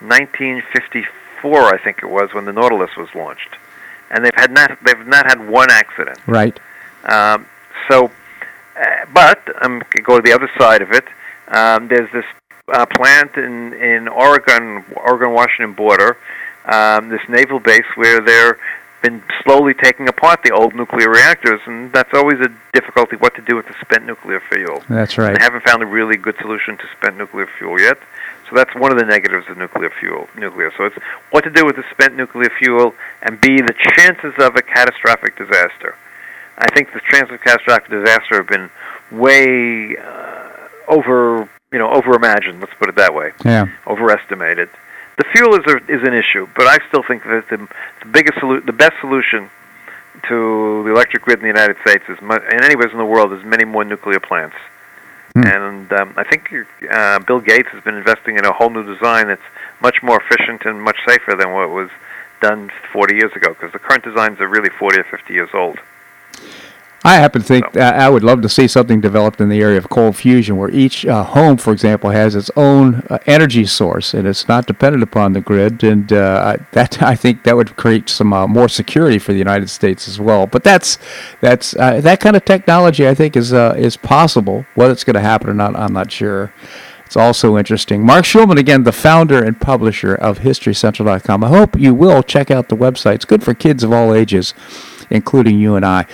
[0.00, 3.56] 1954, I think it was, when the Nautilus was launched,
[4.10, 6.18] and they've had not they've not had one accident.
[6.26, 6.58] Right.
[7.04, 7.46] Um,
[7.88, 8.10] so,
[8.76, 11.04] uh, but I'm to go to the other side of it.
[11.48, 12.24] Um, there's this
[12.72, 16.16] uh, plant in in Oregon, Oregon Washington border
[16.68, 18.58] um, this naval base where they're
[19.02, 23.42] been slowly taking apart the old nuclear reactors, and that's always a difficulty what to
[23.42, 24.82] do with the spent nuclear fuel.
[24.88, 25.36] That's right.
[25.38, 27.98] They haven't found a really good solution to spent nuclear fuel yet.
[28.48, 30.26] So that's one of the negatives of nuclear fuel.
[30.36, 30.72] Nuclear.
[30.76, 30.96] So it's
[31.30, 35.36] what to do with the spent nuclear fuel, and b the chances of a catastrophic
[35.36, 35.94] disaster.
[36.56, 38.70] I think the chances of catastrophic disaster have been
[39.12, 40.48] way uh,
[40.88, 42.60] over, you know, over imagined.
[42.60, 43.32] Let's put it that way.
[43.44, 43.68] Yeah.
[43.86, 44.70] Overestimated
[45.18, 47.58] the fuel is a, is an issue, but I still think that the,
[48.00, 49.50] the biggest solu- the best solution
[50.28, 53.32] to the electric grid in the United States is mu- and anywhere in the world
[53.32, 54.56] is many more nuclear plants.
[55.34, 55.46] Hmm.
[55.46, 56.52] And um, I think
[56.90, 59.42] uh, Bill Gates has been investing in a whole new design that's
[59.80, 61.90] much more efficient and much safer than what was
[62.40, 65.78] done 40 years ago, because the current designs are really 40 or 50 years old.
[67.04, 67.80] I happen to think so.
[67.80, 71.06] I would love to see something developed in the area of cold fusion, where each
[71.06, 75.32] uh, home, for example, has its own uh, energy source and it's not dependent upon
[75.32, 75.84] the grid.
[75.84, 79.70] And uh, that I think that would create some uh, more security for the United
[79.70, 80.46] States as well.
[80.46, 80.98] But that's
[81.40, 83.06] that's uh, that kind of technology.
[83.06, 84.66] I think is uh, is possible.
[84.74, 86.52] Whether it's going to happen or not, I'm not sure.
[87.06, 88.04] It's also interesting.
[88.04, 91.42] Marc Schulman, again, the founder and publisher of HistoryCentral.com.
[91.42, 93.14] I hope you will check out the website.
[93.14, 94.52] It's good for kids of all ages,
[95.08, 96.04] including you and I.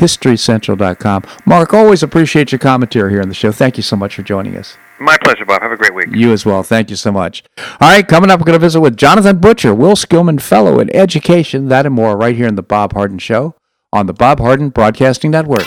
[0.00, 1.24] HistoryCentral.com.
[1.44, 3.52] Marc, always appreciate your commentary here on the show.
[3.52, 4.76] Thank you so much for joining us.
[4.98, 5.62] My pleasure, Bob.
[5.62, 6.08] Have a great week.
[6.12, 6.62] You as well.
[6.62, 7.44] Thank you so much.
[7.58, 10.94] All right, coming up, we're going to visit with Jonathan Butcher, Will Skillman Fellow in
[10.96, 13.54] Education, that and more right here in the Bob Harden Show
[13.92, 15.66] on the Bob Harden Broadcasting Network.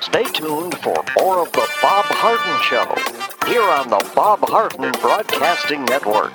[0.00, 5.84] Stay tuned for more of the Bob Harden Show here on the Bob Harden Broadcasting
[5.84, 6.34] Network.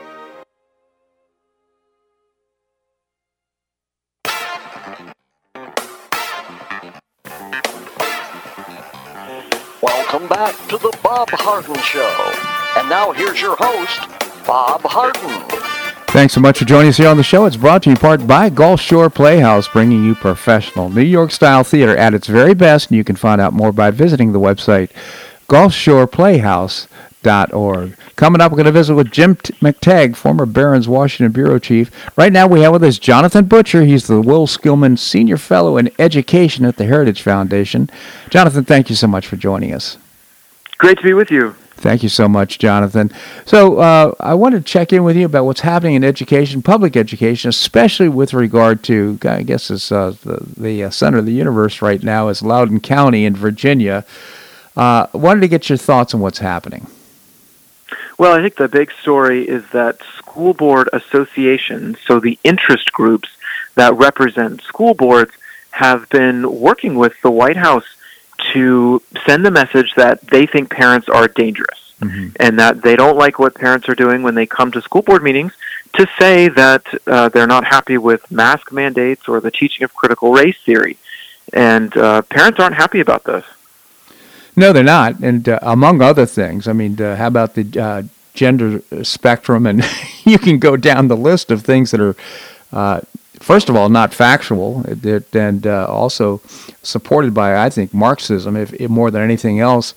[10.51, 12.33] Back to the Bob Harden Show.
[12.77, 14.01] And now here's your host,
[14.45, 15.47] Bob Harden.
[16.07, 17.45] Thanks so much for joining us here on the show.
[17.45, 21.31] It's brought to you in part by Gulf Shore Playhouse, bringing you professional New York
[21.31, 22.89] style theater at its very best.
[22.89, 24.89] And you can find out more by visiting the website
[25.47, 27.97] gulfshoreplayhouse.org.
[28.17, 31.89] Coming up, we're going to visit with Jim McTague, former Barron's Washington Bureau Chief.
[32.17, 33.85] Right now, we have with us Jonathan Butcher.
[33.85, 37.89] He's the Will Skillman Senior Fellow in Education at the Heritage Foundation.
[38.29, 39.97] Jonathan, thank you so much for joining us.
[40.81, 41.51] Great to be with you.
[41.75, 43.11] Thank you so much, Jonathan.
[43.45, 46.97] So, uh, I want to check in with you about what's happening in education, public
[46.97, 51.33] education, especially with regard to, I guess, it's, uh, the, the uh, center of the
[51.33, 54.03] universe right now is Loudoun County in Virginia.
[54.75, 56.87] Uh, wanted to get your thoughts on what's happening.
[58.17, 63.29] Well, I think the big story is that school board associations, so the interest groups
[63.75, 65.31] that represent school boards,
[65.69, 67.85] have been working with the White House
[68.53, 72.29] to send the message that they think parents are dangerous mm-hmm.
[72.39, 75.23] and that they don't like what parents are doing when they come to school board
[75.23, 75.53] meetings
[75.93, 80.31] to say that uh, they're not happy with mask mandates or the teaching of critical
[80.31, 80.97] race theory.
[81.53, 83.45] And uh, parents aren't happy about this.
[84.55, 85.19] No, they're not.
[85.19, 89.65] And uh, among other things, I mean, uh, how about the uh, gender spectrum?
[89.65, 89.83] And
[90.23, 92.15] you can go down the list of things that are,
[92.71, 93.01] uh,
[93.41, 94.85] first of all, not factual,
[95.33, 96.41] and uh, also
[96.83, 99.93] supported by, I think, Marxism, if, if more than anything else.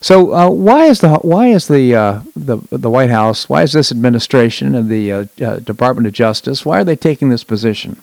[0.00, 3.90] So, uh, why is the why is the the the White House, why is this
[3.90, 8.00] administration and the Department of Justice, why are they taking this position?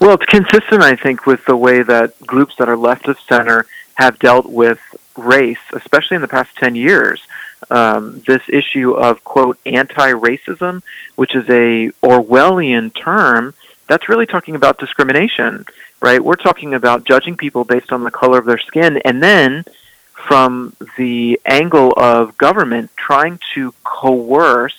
[0.00, 3.66] Well, it's consistent, I think, with the way that groups that are left of center
[3.94, 4.78] have dealt with
[5.16, 7.22] race, especially in the past 10 years.
[7.70, 10.82] Um, this issue of quote anti-racism,
[11.16, 13.54] which is a Orwellian term
[13.88, 15.64] that's really talking about discrimination,
[16.00, 16.22] right?
[16.22, 19.64] We're talking about judging people based on the color of their skin, and then
[20.12, 24.76] from the angle of government trying to coerce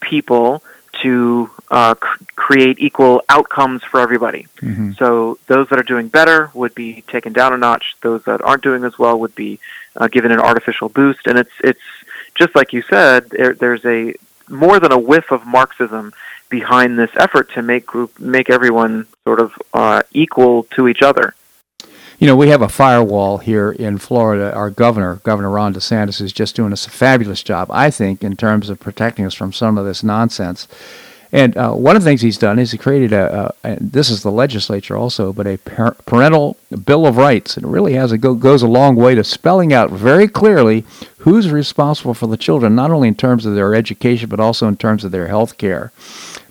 [0.00, 0.62] people
[1.02, 4.46] to uh, c- create equal outcomes for everybody.
[4.56, 4.92] Mm-hmm.
[4.92, 7.96] So those that are doing better would be taken down a notch.
[8.00, 9.60] Those that aren't doing as well would be
[9.96, 11.26] uh, given an artificial boost.
[11.26, 11.80] And it's it's
[12.34, 13.30] just like you said.
[13.30, 14.14] There, there's a
[14.48, 16.12] more than a whiff of Marxism
[16.48, 21.34] behind this effort to make group make everyone sort of uh, equal to each other.
[22.18, 24.52] You know, we have a firewall here in Florida.
[24.54, 28.68] Our governor, Governor Ron DeSantis, is just doing a fabulous job, I think, in terms
[28.68, 30.68] of protecting us from some of this nonsense.
[31.32, 34.22] And uh, one of the things he's done is he created a, a this is
[34.22, 37.56] the legislature also, but a par- parental bill of rights.
[37.56, 40.84] It really has a go, goes a long way to spelling out very clearly
[41.18, 44.76] who's responsible for the children, not only in terms of their education, but also in
[44.76, 45.92] terms of their health care.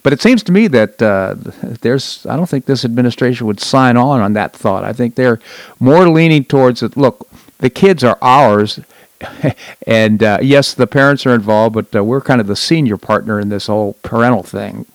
[0.02, 1.34] But it seems to me that uh,
[1.82, 4.84] there's, I don't think this administration would sign on on that thought.
[4.84, 5.40] I think they're
[5.78, 6.96] more leaning towards it.
[6.96, 7.28] Look,
[7.58, 8.80] the kids are ours.
[9.86, 13.40] and uh, yes, the parents are involved, but uh, we're kind of the senior partner
[13.40, 14.86] in this whole parental thing.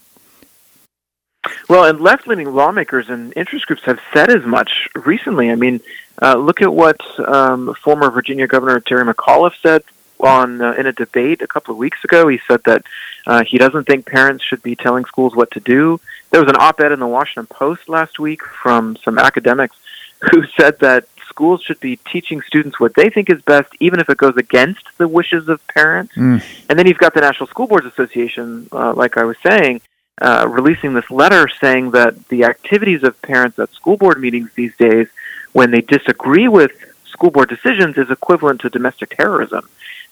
[1.69, 5.51] Well, and left leaning lawmakers and interest groups have said as much recently.
[5.51, 5.79] I mean,
[6.21, 9.83] uh, look at what um, former Virginia Governor Terry McAuliffe said
[10.19, 12.27] on uh, in a debate a couple of weeks ago.
[12.27, 12.83] He said that
[13.27, 15.99] uh, he doesn't think parents should be telling schools what to do.
[16.31, 19.75] There was an op-ed in the Washington Post last week from some academics
[20.31, 24.09] who said that schools should be teaching students what they think is best, even if
[24.09, 26.13] it goes against the wishes of parents.
[26.15, 26.41] Mm.
[26.69, 29.81] And then you've got the National School Boards Association, uh, like I was saying,
[30.21, 34.75] uh, releasing this letter saying that the activities of parents at school board meetings these
[34.77, 35.07] days,
[35.51, 36.71] when they disagree with
[37.03, 39.67] school board decisions, is equivalent to domestic terrorism.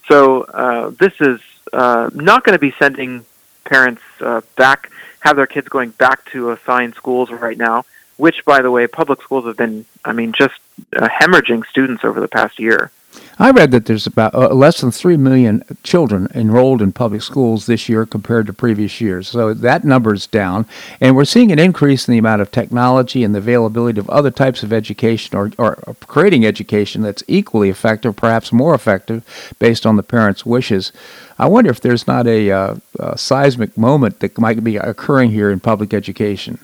[0.09, 1.39] So uh, this is
[1.71, 3.23] uh, not going to be sending
[3.63, 7.85] parents uh, back, have their kids going back to assigned schools right now,
[8.17, 10.55] which, by the way, public schools have been, I mean, just
[10.95, 12.91] uh, hemorrhaging students over the past year.
[13.39, 17.65] I read that there's about uh, less than 3 million children enrolled in public schools
[17.65, 19.27] this year compared to previous years.
[19.27, 20.65] So that number is down.
[21.01, 24.31] And we're seeing an increase in the amount of technology and the availability of other
[24.31, 29.23] types of education or, or creating education that's equally effective, perhaps more effective,
[29.59, 30.91] based on the parents' wishes.
[31.39, 35.49] I wonder if there's not a, uh, a seismic moment that might be occurring here
[35.49, 36.59] in public education.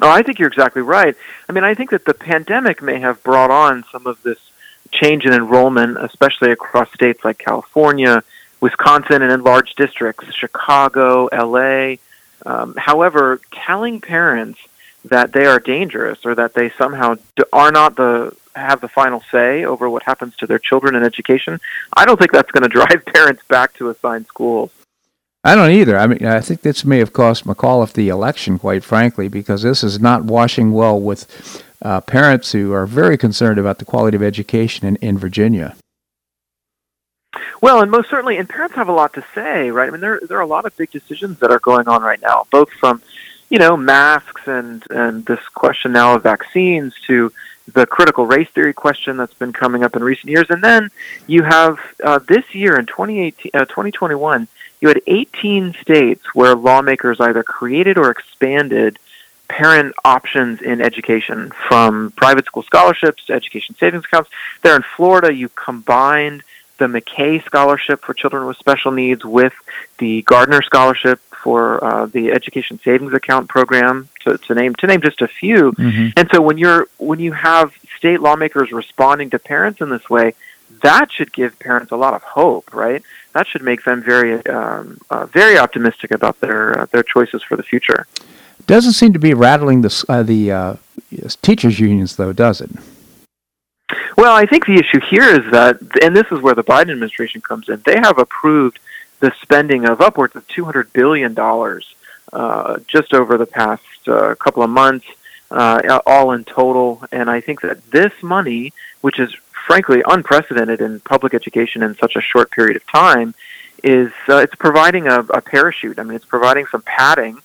[0.00, 1.16] Oh, I think you're exactly right.
[1.48, 4.38] I mean, I think that the pandemic may have brought on some of this
[4.90, 8.22] change in enrollment, especially across states like California,
[8.60, 11.96] Wisconsin, and in large districts, Chicago, LA.
[12.44, 14.58] Um, however, telling parents
[15.04, 17.16] that they are dangerous or that they somehow
[17.52, 21.60] are not the have the final say over what happens to their children in education,
[21.96, 24.70] I don't think that's going to drive parents back to assigned schools.
[25.46, 25.98] I don't either.
[25.98, 29.84] I mean, I think this may have cost McAuliffe the election, quite frankly, because this
[29.84, 34.22] is not washing well with uh, parents who are very concerned about the quality of
[34.22, 35.76] education in, in Virginia.
[37.60, 39.88] Well, and most certainly, and parents have a lot to say, right?
[39.88, 42.20] I mean, there there are a lot of big decisions that are going on right
[42.22, 43.02] now, both from,
[43.50, 47.32] you know, masks and and this question now of vaccines to
[47.72, 50.90] the critical race theory question that's been coming up in recent years, and then
[51.26, 54.46] you have uh, this year in 2018, uh, 2021,
[54.80, 58.98] you had 18 states where lawmakers either created or expanded
[59.48, 64.30] parent options in education from private school scholarships to education savings accounts.
[64.62, 66.42] There in Florida, you combined
[66.78, 69.52] the McKay Scholarship for children with special needs with
[69.98, 75.02] the Gardiner Scholarship for uh, the Education Savings Account program, to, to name to name
[75.02, 75.72] just a few.
[75.72, 76.08] Mm-hmm.
[76.16, 80.34] And so when you're when you have state lawmakers responding to parents in this way,
[80.82, 83.02] that should give parents a lot of hope, right?
[83.34, 87.56] That should make them very um, uh, very optimistic about their uh, their choices for
[87.56, 88.06] the future.
[88.66, 90.76] Doesn't seem to be rattling the uh, the uh,
[91.42, 92.70] teachers unions, though, does it?
[94.16, 97.40] Well, I think the issue here is that, and this is where the Biden administration
[97.40, 97.82] comes in.
[97.84, 98.78] They have approved
[99.18, 101.94] the spending of upwards of two hundred billion dollars
[102.32, 105.06] uh, just over the past uh, couple of months,
[105.50, 107.02] uh, all in total.
[107.10, 109.34] And I think that this money, which is
[109.66, 113.34] frankly unprecedented in public education in such a short period of time,
[113.82, 115.98] is uh, it's providing a, a parachute.
[115.98, 117.38] I mean, it's providing some padding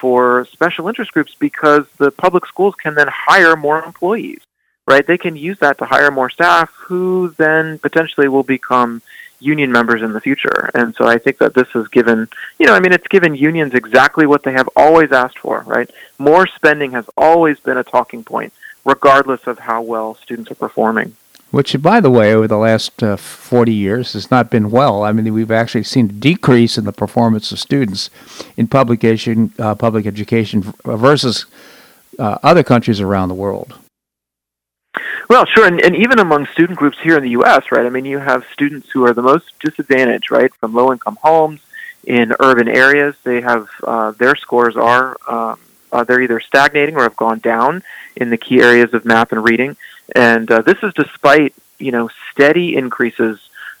[0.00, 4.40] for special interest groups because the public schools can then hire more employees,
[4.86, 5.06] right?
[5.06, 9.02] They can use that to hire more staff who then potentially will become
[9.40, 10.70] union members in the future.
[10.74, 13.74] And so I think that this has given, you know, I mean, it's given unions
[13.74, 15.90] exactly what they have always asked for, right?
[16.18, 18.52] More spending has always been a talking point,
[18.84, 21.16] regardless of how well students are performing.
[21.54, 25.04] Which, by the way, over the last uh, 40 years has not been well.
[25.04, 28.10] I mean, we've actually seen a decrease in the performance of students
[28.56, 31.46] in public, education, uh, public education versus
[32.18, 33.78] uh, other countries around the world.
[35.30, 37.86] Well, sure, and, and even among student groups here in the U.S., right?
[37.86, 41.60] I mean, you have students who are the most disadvantaged, right, from low-income homes
[42.02, 43.14] in urban areas.
[43.22, 45.60] They have uh, their scores are um,
[45.92, 47.82] uh, they're either stagnating or have gone down
[48.16, 49.76] in the key areas of math and reading,
[50.14, 53.38] and uh, this is despite you know steady increases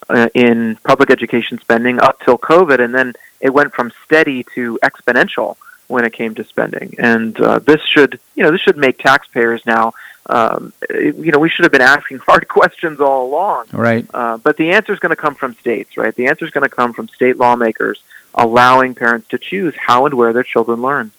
[0.08, 4.78] uh, in public education spending up till COVID, and then it went from steady to
[4.82, 5.56] exponential
[5.88, 6.94] when it came to spending.
[6.98, 9.92] And uh, this should, you know, this should make taxpayers now
[10.26, 13.66] um, you know, we should have been asking hard questions all along.
[13.72, 14.06] Right.
[14.12, 16.14] Uh, but the answer is going to come from states, right?
[16.14, 18.02] The answer is going to come from state lawmakers
[18.34, 21.12] allowing parents to choose how and where their children learn.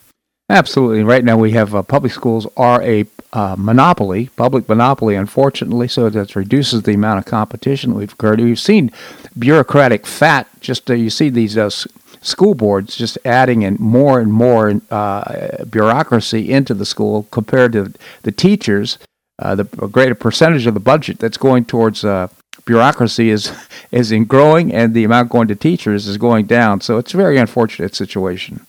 [0.49, 1.03] Absolutely.
[1.03, 6.07] Right now, we have uh, public schools are a uh, monopoly, public monopoly, unfortunately, so
[6.09, 8.39] that reduces the amount of competition we've occurred.
[8.39, 8.91] We've seen
[9.37, 10.47] bureaucratic fat.
[10.61, 11.71] Just uh, you see these uh,
[12.21, 17.91] school boards just adding in more and more uh, bureaucracy into the school compared to
[18.21, 18.99] the teachers.
[19.39, 22.05] Uh, the greater percentage of the budget that's going towards
[22.65, 23.51] bureaucracy is
[23.91, 26.81] is in growing, and the amount going to teachers is going down.
[26.81, 28.67] So it's a very unfortunate situation.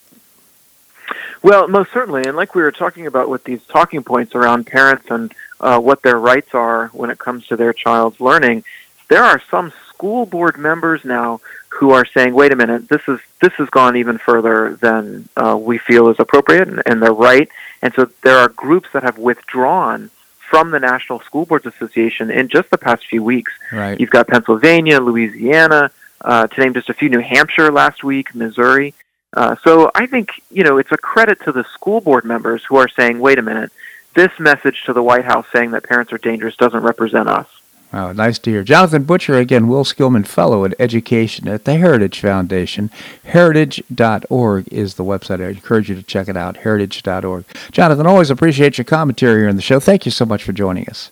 [1.43, 5.05] Well, most certainly, and like we were talking about with these talking points around parents
[5.09, 8.63] and uh, what their rights are when it comes to their child's learning,
[9.09, 11.39] there are some school board members now
[11.69, 15.57] who are saying, "Wait a minute, this is this has gone even further than uh,
[15.57, 17.49] we feel is appropriate," and, and they're right.
[17.81, 22.47] And so there are groups that have withdrawn from the National School Boards Association in
[22.47, 23.51] just the past few weeks.
[23.71, 23.99] Right.
[23.99, 25.91] You've got Pennsylvania, Louisiana,
[26.21, 28.93] uh, to name just a few, New Hampshire last week, Missouri.
[29.33, 32.77] Uh, so I think you know it's a credit to the school board members who
[32.77, 33.71] are saying, "Wait a minute,
[34.15, 37.47] this message to the White House saying that parents are dangerous doesn't represent us."
[37.93, 38.63] Oh, nice to hear.
[38.63, 42.91] Jonathan Butcher, again, Will Skillman Fellow in Education at the Heritage Foundation.
[43.23, 45.41] Heritage.org is the website.
[45.41, 47.45] I encourage you to check it out, heritage.org.
[47.71, 49.79] Jonathan, always appreciate your commentary here on the show.
[49.79, 51.11] Thank you so much for joining us.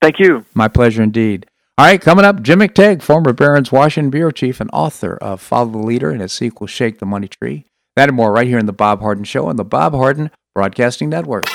[0.00, 0.44] Thank you.
[0.54, 1.46] My pleasure indeed.
[1.78, 5.72] All right, coming up, Jim McTague, former Barron's Washington Bureau Chief and author of Follow
[5.72, 7.66] the Leader and his sequel, Shake the Money Tree.
[7.96, 11.10] That and more right here in The Bob Harden Show on the Bob Harden Broadcasting
[11.10, 11.46] Network.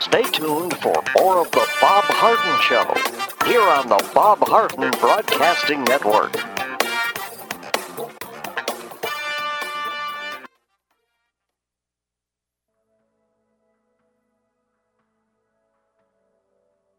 [0.00, 5.82] Stay tuned for more of The Bob Harden Show here on the Bob Harden Broadcasting
[5.84, 6.45] Network.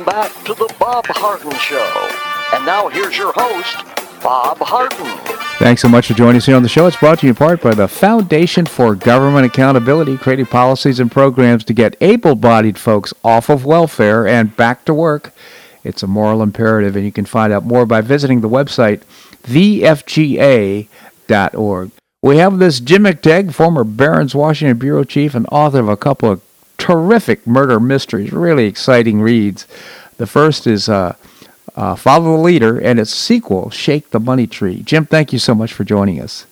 [0.00, 2.08] Welcome back to the Bob Harden Show.
[2.54, 3.84] And now here's your host,
[4.22, 5.06] Bob Harden.
[5.58, 6.86] Thanks so much for joining us here on the show.
[6.86, 11.12] It's brought to you in part by the Foundation for Government Accountability, creating policies and
[11.12, 15.34] programs to get able bodied folks off of welfare and back to work.
[15.84, 19.02] It's a moral imperative, and you can find out more by visiting the website
[19.42, 20.86] thefga.org.
[22.22, 26.30] We have this Jim McTague, former Barron's Washington Bureau Chief and author of a couple
[26.30, 26.40] of
[26.80, 29.66] terrific murder mysteries, really exciting reads.
[30.16, 31.14] The first is uh,
[31.76, 34.82] uh, Follow the Leader, and its sequel, Shake the Money Tree.
[34.82, 36.46] Jim, thank you so much for joining us.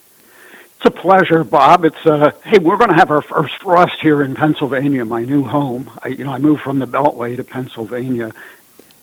[0.77, 1.85] It's a pleasure, Bob.
[1.85, 5.43] It's uh, hey, we're going to have our first frost here in Pennsylvania, my new
[5.43, 5.91] home.
[6.05, 8.33] I, you know, I moved from the Beltway to Pennsylvania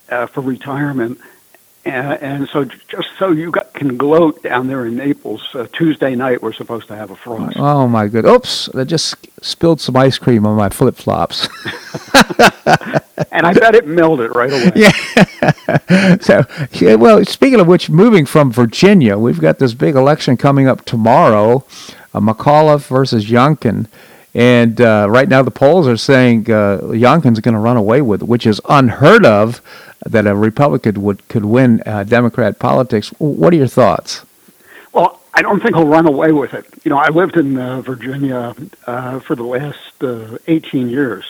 [0.07, 1.19] uh, for retirement,
[1.86, 6.15] and, and so just so you got, can gloat down there in Naples, uh, Tuesday
[6.15, 7.57] night we're supposed to have a frost.
[7.57, 8.25] Oh my good!
[8.25, 8.69] Oops!
[8.75, 11.47] I just spilled some ice cream on my flip flops.
[13.31, 14.71] and I bet it melted right away.
[14.75, 16.17] Yeah.
[16.21, 20.67] so, yeah, well, speaking of which, moving from Virginia, we've got this big election coming
[20.67, 21.63] up tomorrow,
[22.13, 23.88] uh, McAuliffe versus Youngkin.
[24.36, 28.21] And uh, right now, the polls are saying uh, Youngkin's going to run away with
[28.21, 29.61] it, which is unheard of
[30.05, 33.09] that a Republican would could win uh, Democrat politics.
[33.17, 34.25] What are your thoughts?
[34.91, 36.65] Well, I don't think he'll run away with it.
[36.83, 38.53] You know, I lived in uh, Virginia
[38.86, 41.25] uh, for the last uh, 18 years.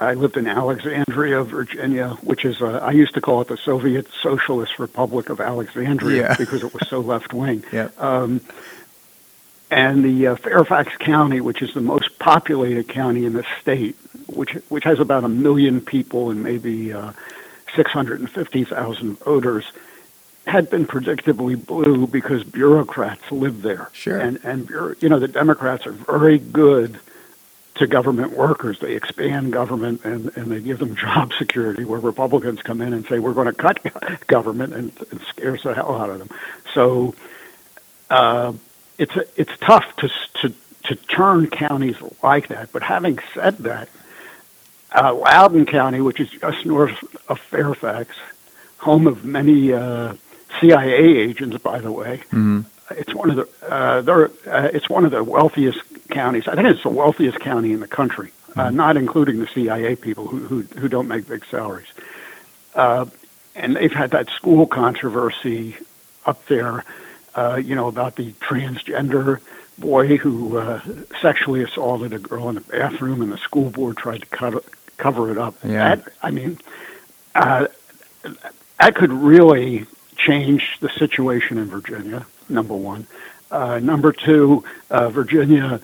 [0.00, 4.06] I lived in Alexandria, Virginia, which is uh, I used to call it the Soviet
[4.22, 6.36] Socialist Republic of Alexandria Yeah.
[6.36, 7.64] because it was so left wing.
[7.72, 7.88] Yeah.
[7.98, 8.40] Um,
[9.70, 13.96] and the uh, Fairfax County, which is the most populated county in the state,
[14.26, 17.12] which which has about a million people and maybe uh,
[17.74, 19.70] 650,000 voters,
[20.46, 23.90] had been predictably blue because bureaucrats live there.
[23.92, 24.18] Sure.
[24.18, 24.68] And and
[25.00, 26.98] you know the Democrats are very good
[27.78, 28.80] to government workers.
[28.80, 33.06] They expand government and, and they give them job security, where Republicans come in and
[33.06, 33.80] say, we're going to cut
[34.26, 36.30] government and it scares the hell out of them.
[36.74, 37.14] So
[38.10, 38.52] uh,
[38.98, 40.10] it's, it's tough to,
[40.42, 40.52] to,
[40.84, 42.72] to turn counties like that.
[42.72, 43.88] But having said that,
[44.94, 46.96] uh, Loudoun County, which is just north
[47.28, 48.16] of Fairfax,
[48.78, 50.14] home of many uh,
[50.60, 52.60] CIA agents, by the way, Mm-hmm.
[52.92, 55.80] it's one of the uh, they're, uh, it's one of the wealthiest
[56.10, 56.48] counties.
[56.48, 60.26] I think it's the wealthiest county in the country, uh, not including the CIA people
[60.26, 61.88] who who, who don't make big salaries.
[62.74, 63.04] Uh,
[63.54, 65.76] and they've had that school controversy
[66.24, 66.84] up there,
[67.34, 69.40] uh, you know, about the transgender
[69.78, 70.80] boy who uh,
[71.20, 74.64] sexually assaulted a girl in the bathroom, and the school board tried to cut,
[74.96, 75.54] cover it up.
[75.64, 75.96] Yeah.
[75.96, 76.58] That, I mean,
[77.34, 77.68] uh,
[78.80, 82.26] that could really change the situation in Virginia.
[82.48, 83.06] Number one.
[83.50, 85.80] Uh, number two, uh, Virginia,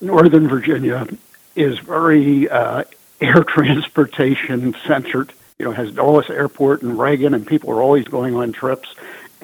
[0.00, 1.06] Northern Virginia,
[1.54, 2.84] is very uh,
[3.20, 5.32] air transportation centered.
[5.58, 8.94] You know, has Dulles Airport and Reagan, and people are always going on trips.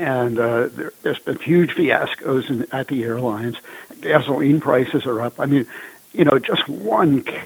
[0.01, 3.57] And uh, there, there's been huge fiascos in, at the airlines.
[4.01, 5.39] Gasoline prices are up.
[5.39, 5.67] I mean,
[6.13, 7.39] you know, just one c-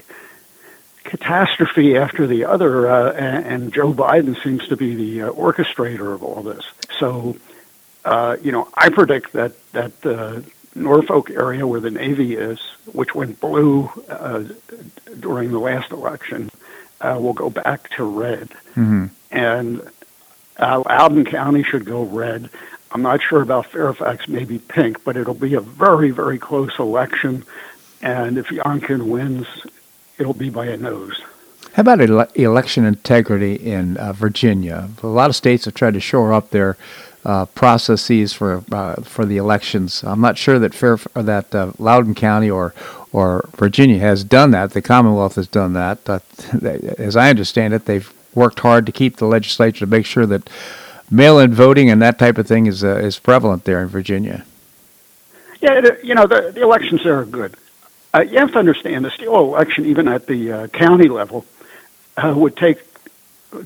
[1.03, 6.13] catastrophe after the other, uh, and, and Joe Biden seems to be the uh, orchestrator
[6.13, 6.63] of all this.
[6.97, 7.35] So,
[8.05, 10.43] uh, you know, I predict that that the
[10.75, 12.59] Norfolk area where the Navy is,
[12.93, 14.43] which went blue uh,
[15.19, 16.49] during the last election,
[17.01, 19.05] uh, will go back to red, Mm-hmm.
[19.31, 19.81] and
[20.57, 22.49] uh, Loudoun County should go red.
[22.91, 27.43] I'm not sure about Fairfax, maybe pink, but it'll be a very, very close election.
[28.01, 29.47] And if Youngkin wins,
[30.17, 31.21] it'll be by a nose.
[31.73, 34.89] How about ele- election integrity in uh, Virginia?
[35.03, 36.77] A lot of states have tried to shore up their
[37.25, 40.03] uh, processes for uh, for the elections.
[40.03, 40.71] I'm not sure that
[41.15, 42.73] that uh, Loudoun County or
[43.11, 44.71] or Virginia has done that.
[44.71, 45.99] The Commonwealth has done that.
[46.97, 50.49] As I understand it, they've worked hard to keep the legislature to make sure that
[51.09, 54.45] mail-in voting and that type of thing is uh, is prevalent there in Virginia.
[55.61, 57.55] Yeah, you know, the, the elections there are good.
[58.13, 61.45] Uh, you have to understand the steal election, even at the uh, county level,
[62.17, 62.79] uh, would take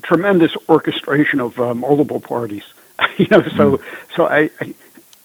[0.02, 2.64] tremendous orchestration of uh, multiple parties.
[3.16, 3.80] you know, so
[4.14, 4.74] so I, I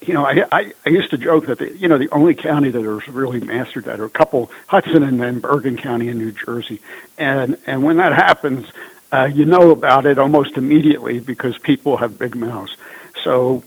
[0.02, 2.70] you know, I, I I used to joke that the you know the only county
[2.70, 6.32] that has really mastered that are a couple Hudson and then Bergen County in New
[6.32, 6.82] Jersey,
[7.18, 8.68] and and when that happens,
[9.16, 12.76] uh, you know about it almost immediately because people have big mouths.
[13.24, 13.64] So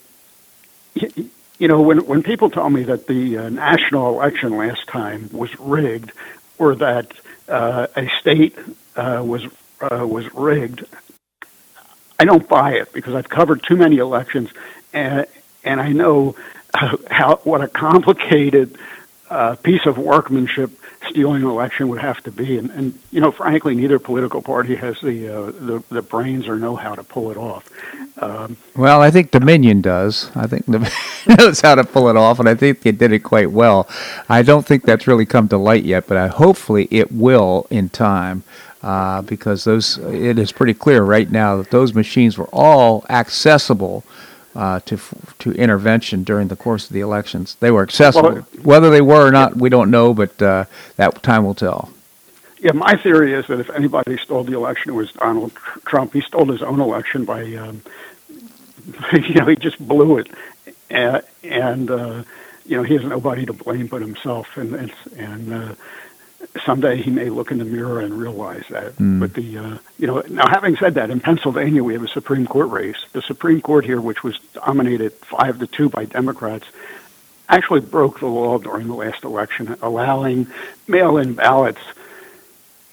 [0.95, 5.59] you know, when when people tell me that the uh, national election last time was
[5.59, 6.13] rigged,
[6.59, 7.13] or that
[7.49, 8.57] uh, a state
[8.97, 9.45] uh, was
[9.81, 10.85] uh, was rigged,
[12.19, 14.51] I don't buy it because I've covered too many elections,
[14.93, 15.27] and
[15.65, 16.37] and I know
[17.11, 18.77] how what a complicated
[19.31, 20.71] uh, piece of workmanship
[21.09, 22.59] stealing an election would have to be.
[22.59, 26.57] And, and you know, frankly, neither political party has the, uh, the the brains or
[26.57, 27.69] know how to pull it off.
[28.21, 30.31] Um, well, I think Dominion does.
[30.35, 30.67] I think
[31.39, 33.89] knows how to pull it off, and I think they did it quite well.
[34.29, 37.89] I don't think that's really come to light yet, but I, hopefully it will in
[37.89, 38.43] time.
[38.81, 44.05] Uh, because those, it is pretty clear right now that those machines were all accessible
[44.59, 44.99] uh, to
[45.39, 47.55] to intervention during the course of the elections.
[47.61, 48.33] They were accessible.
[48.33, 50.65] Well, Whether they were or not, we don't know, but uh,
[50.97, 51.91] that time will tell.
[52.59, 55.53] Yeah, my theory is that if anybody stole the election, it was Donald
[55.87, 56.13] Trump.
[56.13, 57.83] He stole his own election by, um,
[59.13, 60.27] you know, he just blew it,
[60.91, 62.25] and, and uh,
[62.67, 64.57] you know, he has nobody to blame but himself.
[64.57, 65.75] And and uh,
[66.65, 68.97] someday he may look in the mirror and realize that.
[68.97, 69.21] Mm.
[69.21, 72.47] But the uh, you know now having said that, in Pennsylvania we have a Supreme
[72.47, 72.97] Court race.
[73.13, 76.67] The Supreme Court here, which was dominated five to two by Democrats,
[77.49, 80.47] actually broke the law during the last election, allowing
[80.87, 81.81] mail-in ballots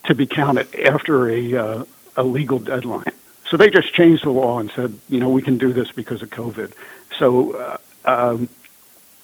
[0.05, 1.85] to be counted after a uh,
[2.15, 3.11] a legal deadline.
[3.47, 6.21] So they just changed the law and said, you know, we can do this because
[6.21, 6.71] of COVID.
[7.19, 8.49] So uh, um,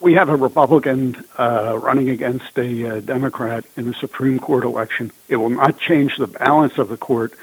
[0.01, 5.11] we have a Republican uh, running against a uh, Democrat in the Supreme Court election.
[5.29, 7.33] It will not change the balance of the court,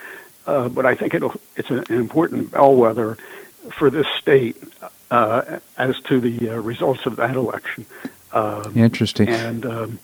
[0.47, 3.17] uh, but I think it's an important bellwether
[3.71, 4.57] for this state
[5.11, 7.87] uh, as to the uh, results of that election.
[8.33, 9.29] Um, Interesting.
[9.29, 9.99] And um,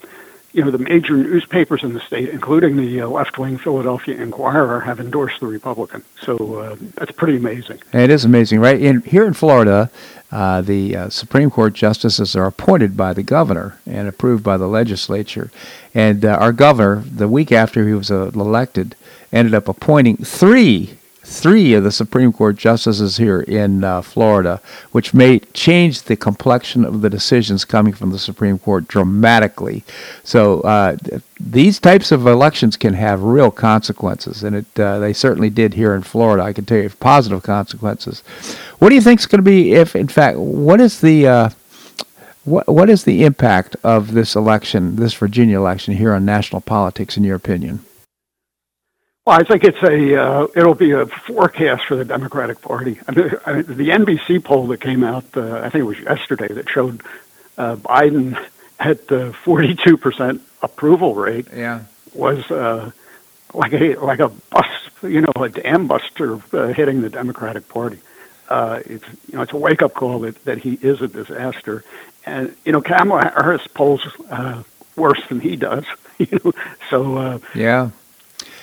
[0.55, 5.01] you know, the major newspapers in the state, including the uh, left-wing Philadelphia Inquirer, have
[5.01, 6.01] endorsed the Republican.
[6.21, 7.79] So uh, that's pretty amazing.
[7.91, 8.79] It is amazing, right?
[8.79, 9.91] In, here in Florida,
[10.31, 14.67] uh, the uh, Supreme Court justices are appointed by the governor and approved by the
[14.67, 15.51] legislature.
[15.93, 18.95] And uh, our governor, the week after he was elected,
[19.33, 24.61] ended up appointing three three of the Supreme Court justices here in uh, Florida,
[24.91, 29.83] which may change the complexion of the decisions coming from the Supreme Court dramatically.
[30.23, 30.97] So uh,
[31.39, 35.95] these types of elections can have real consequences, and it uh, they certainly did here
[35.95, 36.43] in Florida.
[36.43, 38.21] I can tell you positive consequences.
[38.79, 41.49] What do you think is going to be if, in fact, what is the uh,
[42.43, 47.17] what what is the impact of this election, this Virginia election, here on national politics,
[47.17, 47.83] in your opinion?
[49.25, 52.99] Well, I think it's a uh, it'll be a forecast for the Democratic Party.
[53.07, 55.99] I mean, I mean, the NBC poll that came out, uh, I think it was
[55.99, 57.01] yesterday, that showed
[57.57, 58.37] uh, Biden
[58.79, 61.47] at the 42 percent approval rate.
[61.51, 62.91] Yeah, was uh,
[63.51, 64.67] like a like a bus,
[65.01, 67.97] you know, a dam buster uh, hitting the Democratic Party.
[68.47, 71.83] Uh, it's you know it's a wake up call that, that he is a disaster,
[72.27, 74.61] and you know Kamala Harris polls uh,
[74.95, 75.85] worse than he does.
[76.17, 76.53] You know,
[76.89, 77.89] so uh, yeah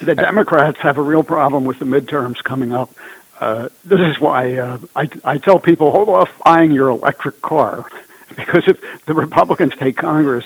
[0.03, 2.92] the Democrats have a real problem with the midterms coming up.
[3.40, 7.90] Uh, this is why uh, I, I tell people hold off buying your electric car
[8.36, 10.44] because if the Republicans take Congress,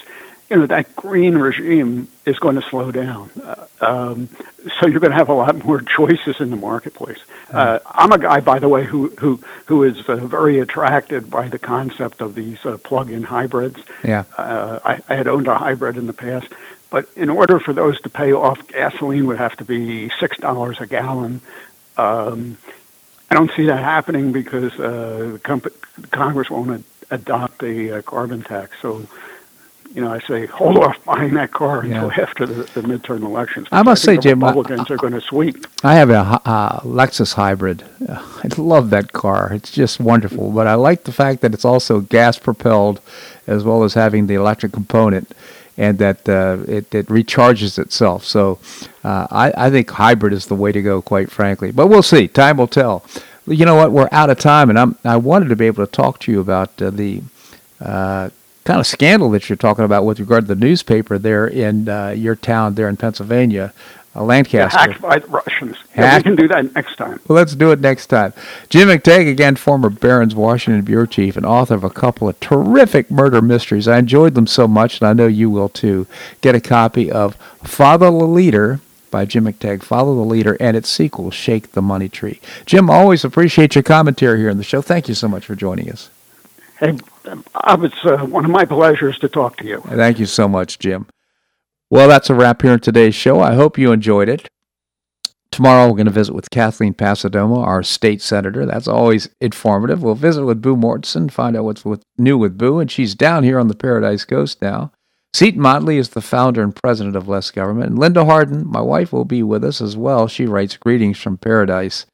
[0.48, 3.30] you know that green regime is going to slow down.
[3.42, 4.28] Uh, um,
[4.78, 7.18] so you're going to have a lot more choices in the marketplace.
[7.50, 11.48] Uh, I'm a guy, by the way, who who who is uh, very attracted by
[11.48, 13.80] the concept of these uh, plug-in hybrids.
[14.04, 16.46] Yeah, uh, I, I had owned a hybrid in the past,
[16.96, 20.80] but in order for those to pay off, gasoline would have to be six dollars
[20.80, 21.42] a gallon.
[21.98, 22.56] Um,
[23.30, 28.00] I don't see that happening because uh, the comp- Congress won't ad- adopt a uh,
[28.00, 28.78] carbon tax.
[28.80, 29.06] So,
[29.94, 32.22] you know, I say hold off buying that car until yeah.
[32.22, 33.68] after the, the, midterm elections.
[33.70, 35.66] I must I say, Jim, Republicans I, are going to sweep.
[35.84, 37.84] I have a uh, Lexus hybrid.
[38.08, 39.52] I love that car.
[39.52, 40.50] It's just wonderful.
[40.50, 43.02] But I like the fact that it's also gas propelled,
[43.46, 45.30] as well as having the electric component
[45.76, 48.24] and that uh, it, it recharges itself.
[48.24, 48.58] So
[49.04, 51.70] uh, I, I think hybrid is the way to go, quite frankly.
[51.70, 52.28] But we'll see.
[52.28, 53.04] Time will tell.
[53.46, 53.92] You know what?
[53.92, 56.40] We're out of time, and I'm, I wanted to be able to talk to you
[56.40, 57.22] about uh, the
[57.80, 58.30] uh,
[58.64, 62.08] kind of scandal that you're talking about with regard to the newspaper there in uh,
[62.08, 63.72] your town there in Pennsylvania
[64.16, 64.78] a Lancaster.
[64.78, 65.76] Hacked by the Russians.
[65.94, 67.20] Yeah, we can do that next time.
[67.28, 68.32] Well, let's do it next time.
[68.70, 73.10] Jim McTague, again, former Barron's Washington Bureau Chief and author of a couple of terrific
[73.10, 73.86] murder mysteries.
[73.86, 76.06] I enjoyed them so much, and I know you will too.
[76.40, 80.88] Get a copy of Follow the Leader by Jim McTague, Follow the Leader, and its
[80.88, 82.40] sequel, Shake the Money Tree.
[82.64, 84.80] Jim, always appreciate your commentary here on the show.
[84.80, 86.10] Thank you so much for joining us.
[86.80, 86.98] Hey,
[87.52, 89.80] Bob, it's uh, one of my pleasures to talk to you.
[89.88, 91.06] Thank you so much, Jim.
[91.88, 93.40] Well, that's a wrap here in today's show.
[93.40, 94.48] I hope you enjoyed it.
[95.52, 98.66] Tomorrow, we're going to visit with Kathleen Passidomo, our state senator.
[98.66, 100.02] That's always informative.
[100.02, 101.84] We'll visit with Boo Mortenson, find out what's
[102.18, 104.90] new with Boo, and she's down here on the Paradise Coast now.
[105.32, 107.90] Seton Motley is the founder and president of Less Government.
[107.90, 110.26] And Linda Harden, my wife, will be with us as well.
[110.26, 112.04] She writes Greetings from Paradise.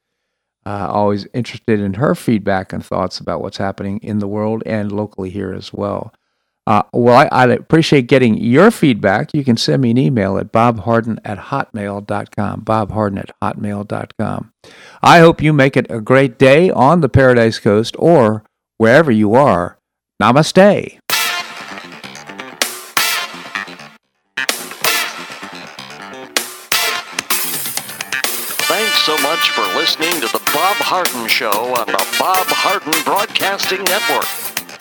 [0.65, 4.91] Uh, always interested in her feedback and thoughts about what's happening in the world and
[4.91, 6.13] locally here as well.
[6.65, 9.31] Uh, well, I, appreciate getting your feedback.
[9.33, 12.61] You can send me an email at bobharden at hotmail.com.
[12.61, 14.53] bobharden at hotmail.com.
[15.01, 18.45] I hope you make it a great day on the Paradise Coast or
[18.77, 19.77] wherever you are.
[20.21, 20.99] Namaste.
[28.65, 33.83] Thanks so much for listening to the Bob Harden Show on the Bob Harden Broadcasting
[33.83, 34.52] Network.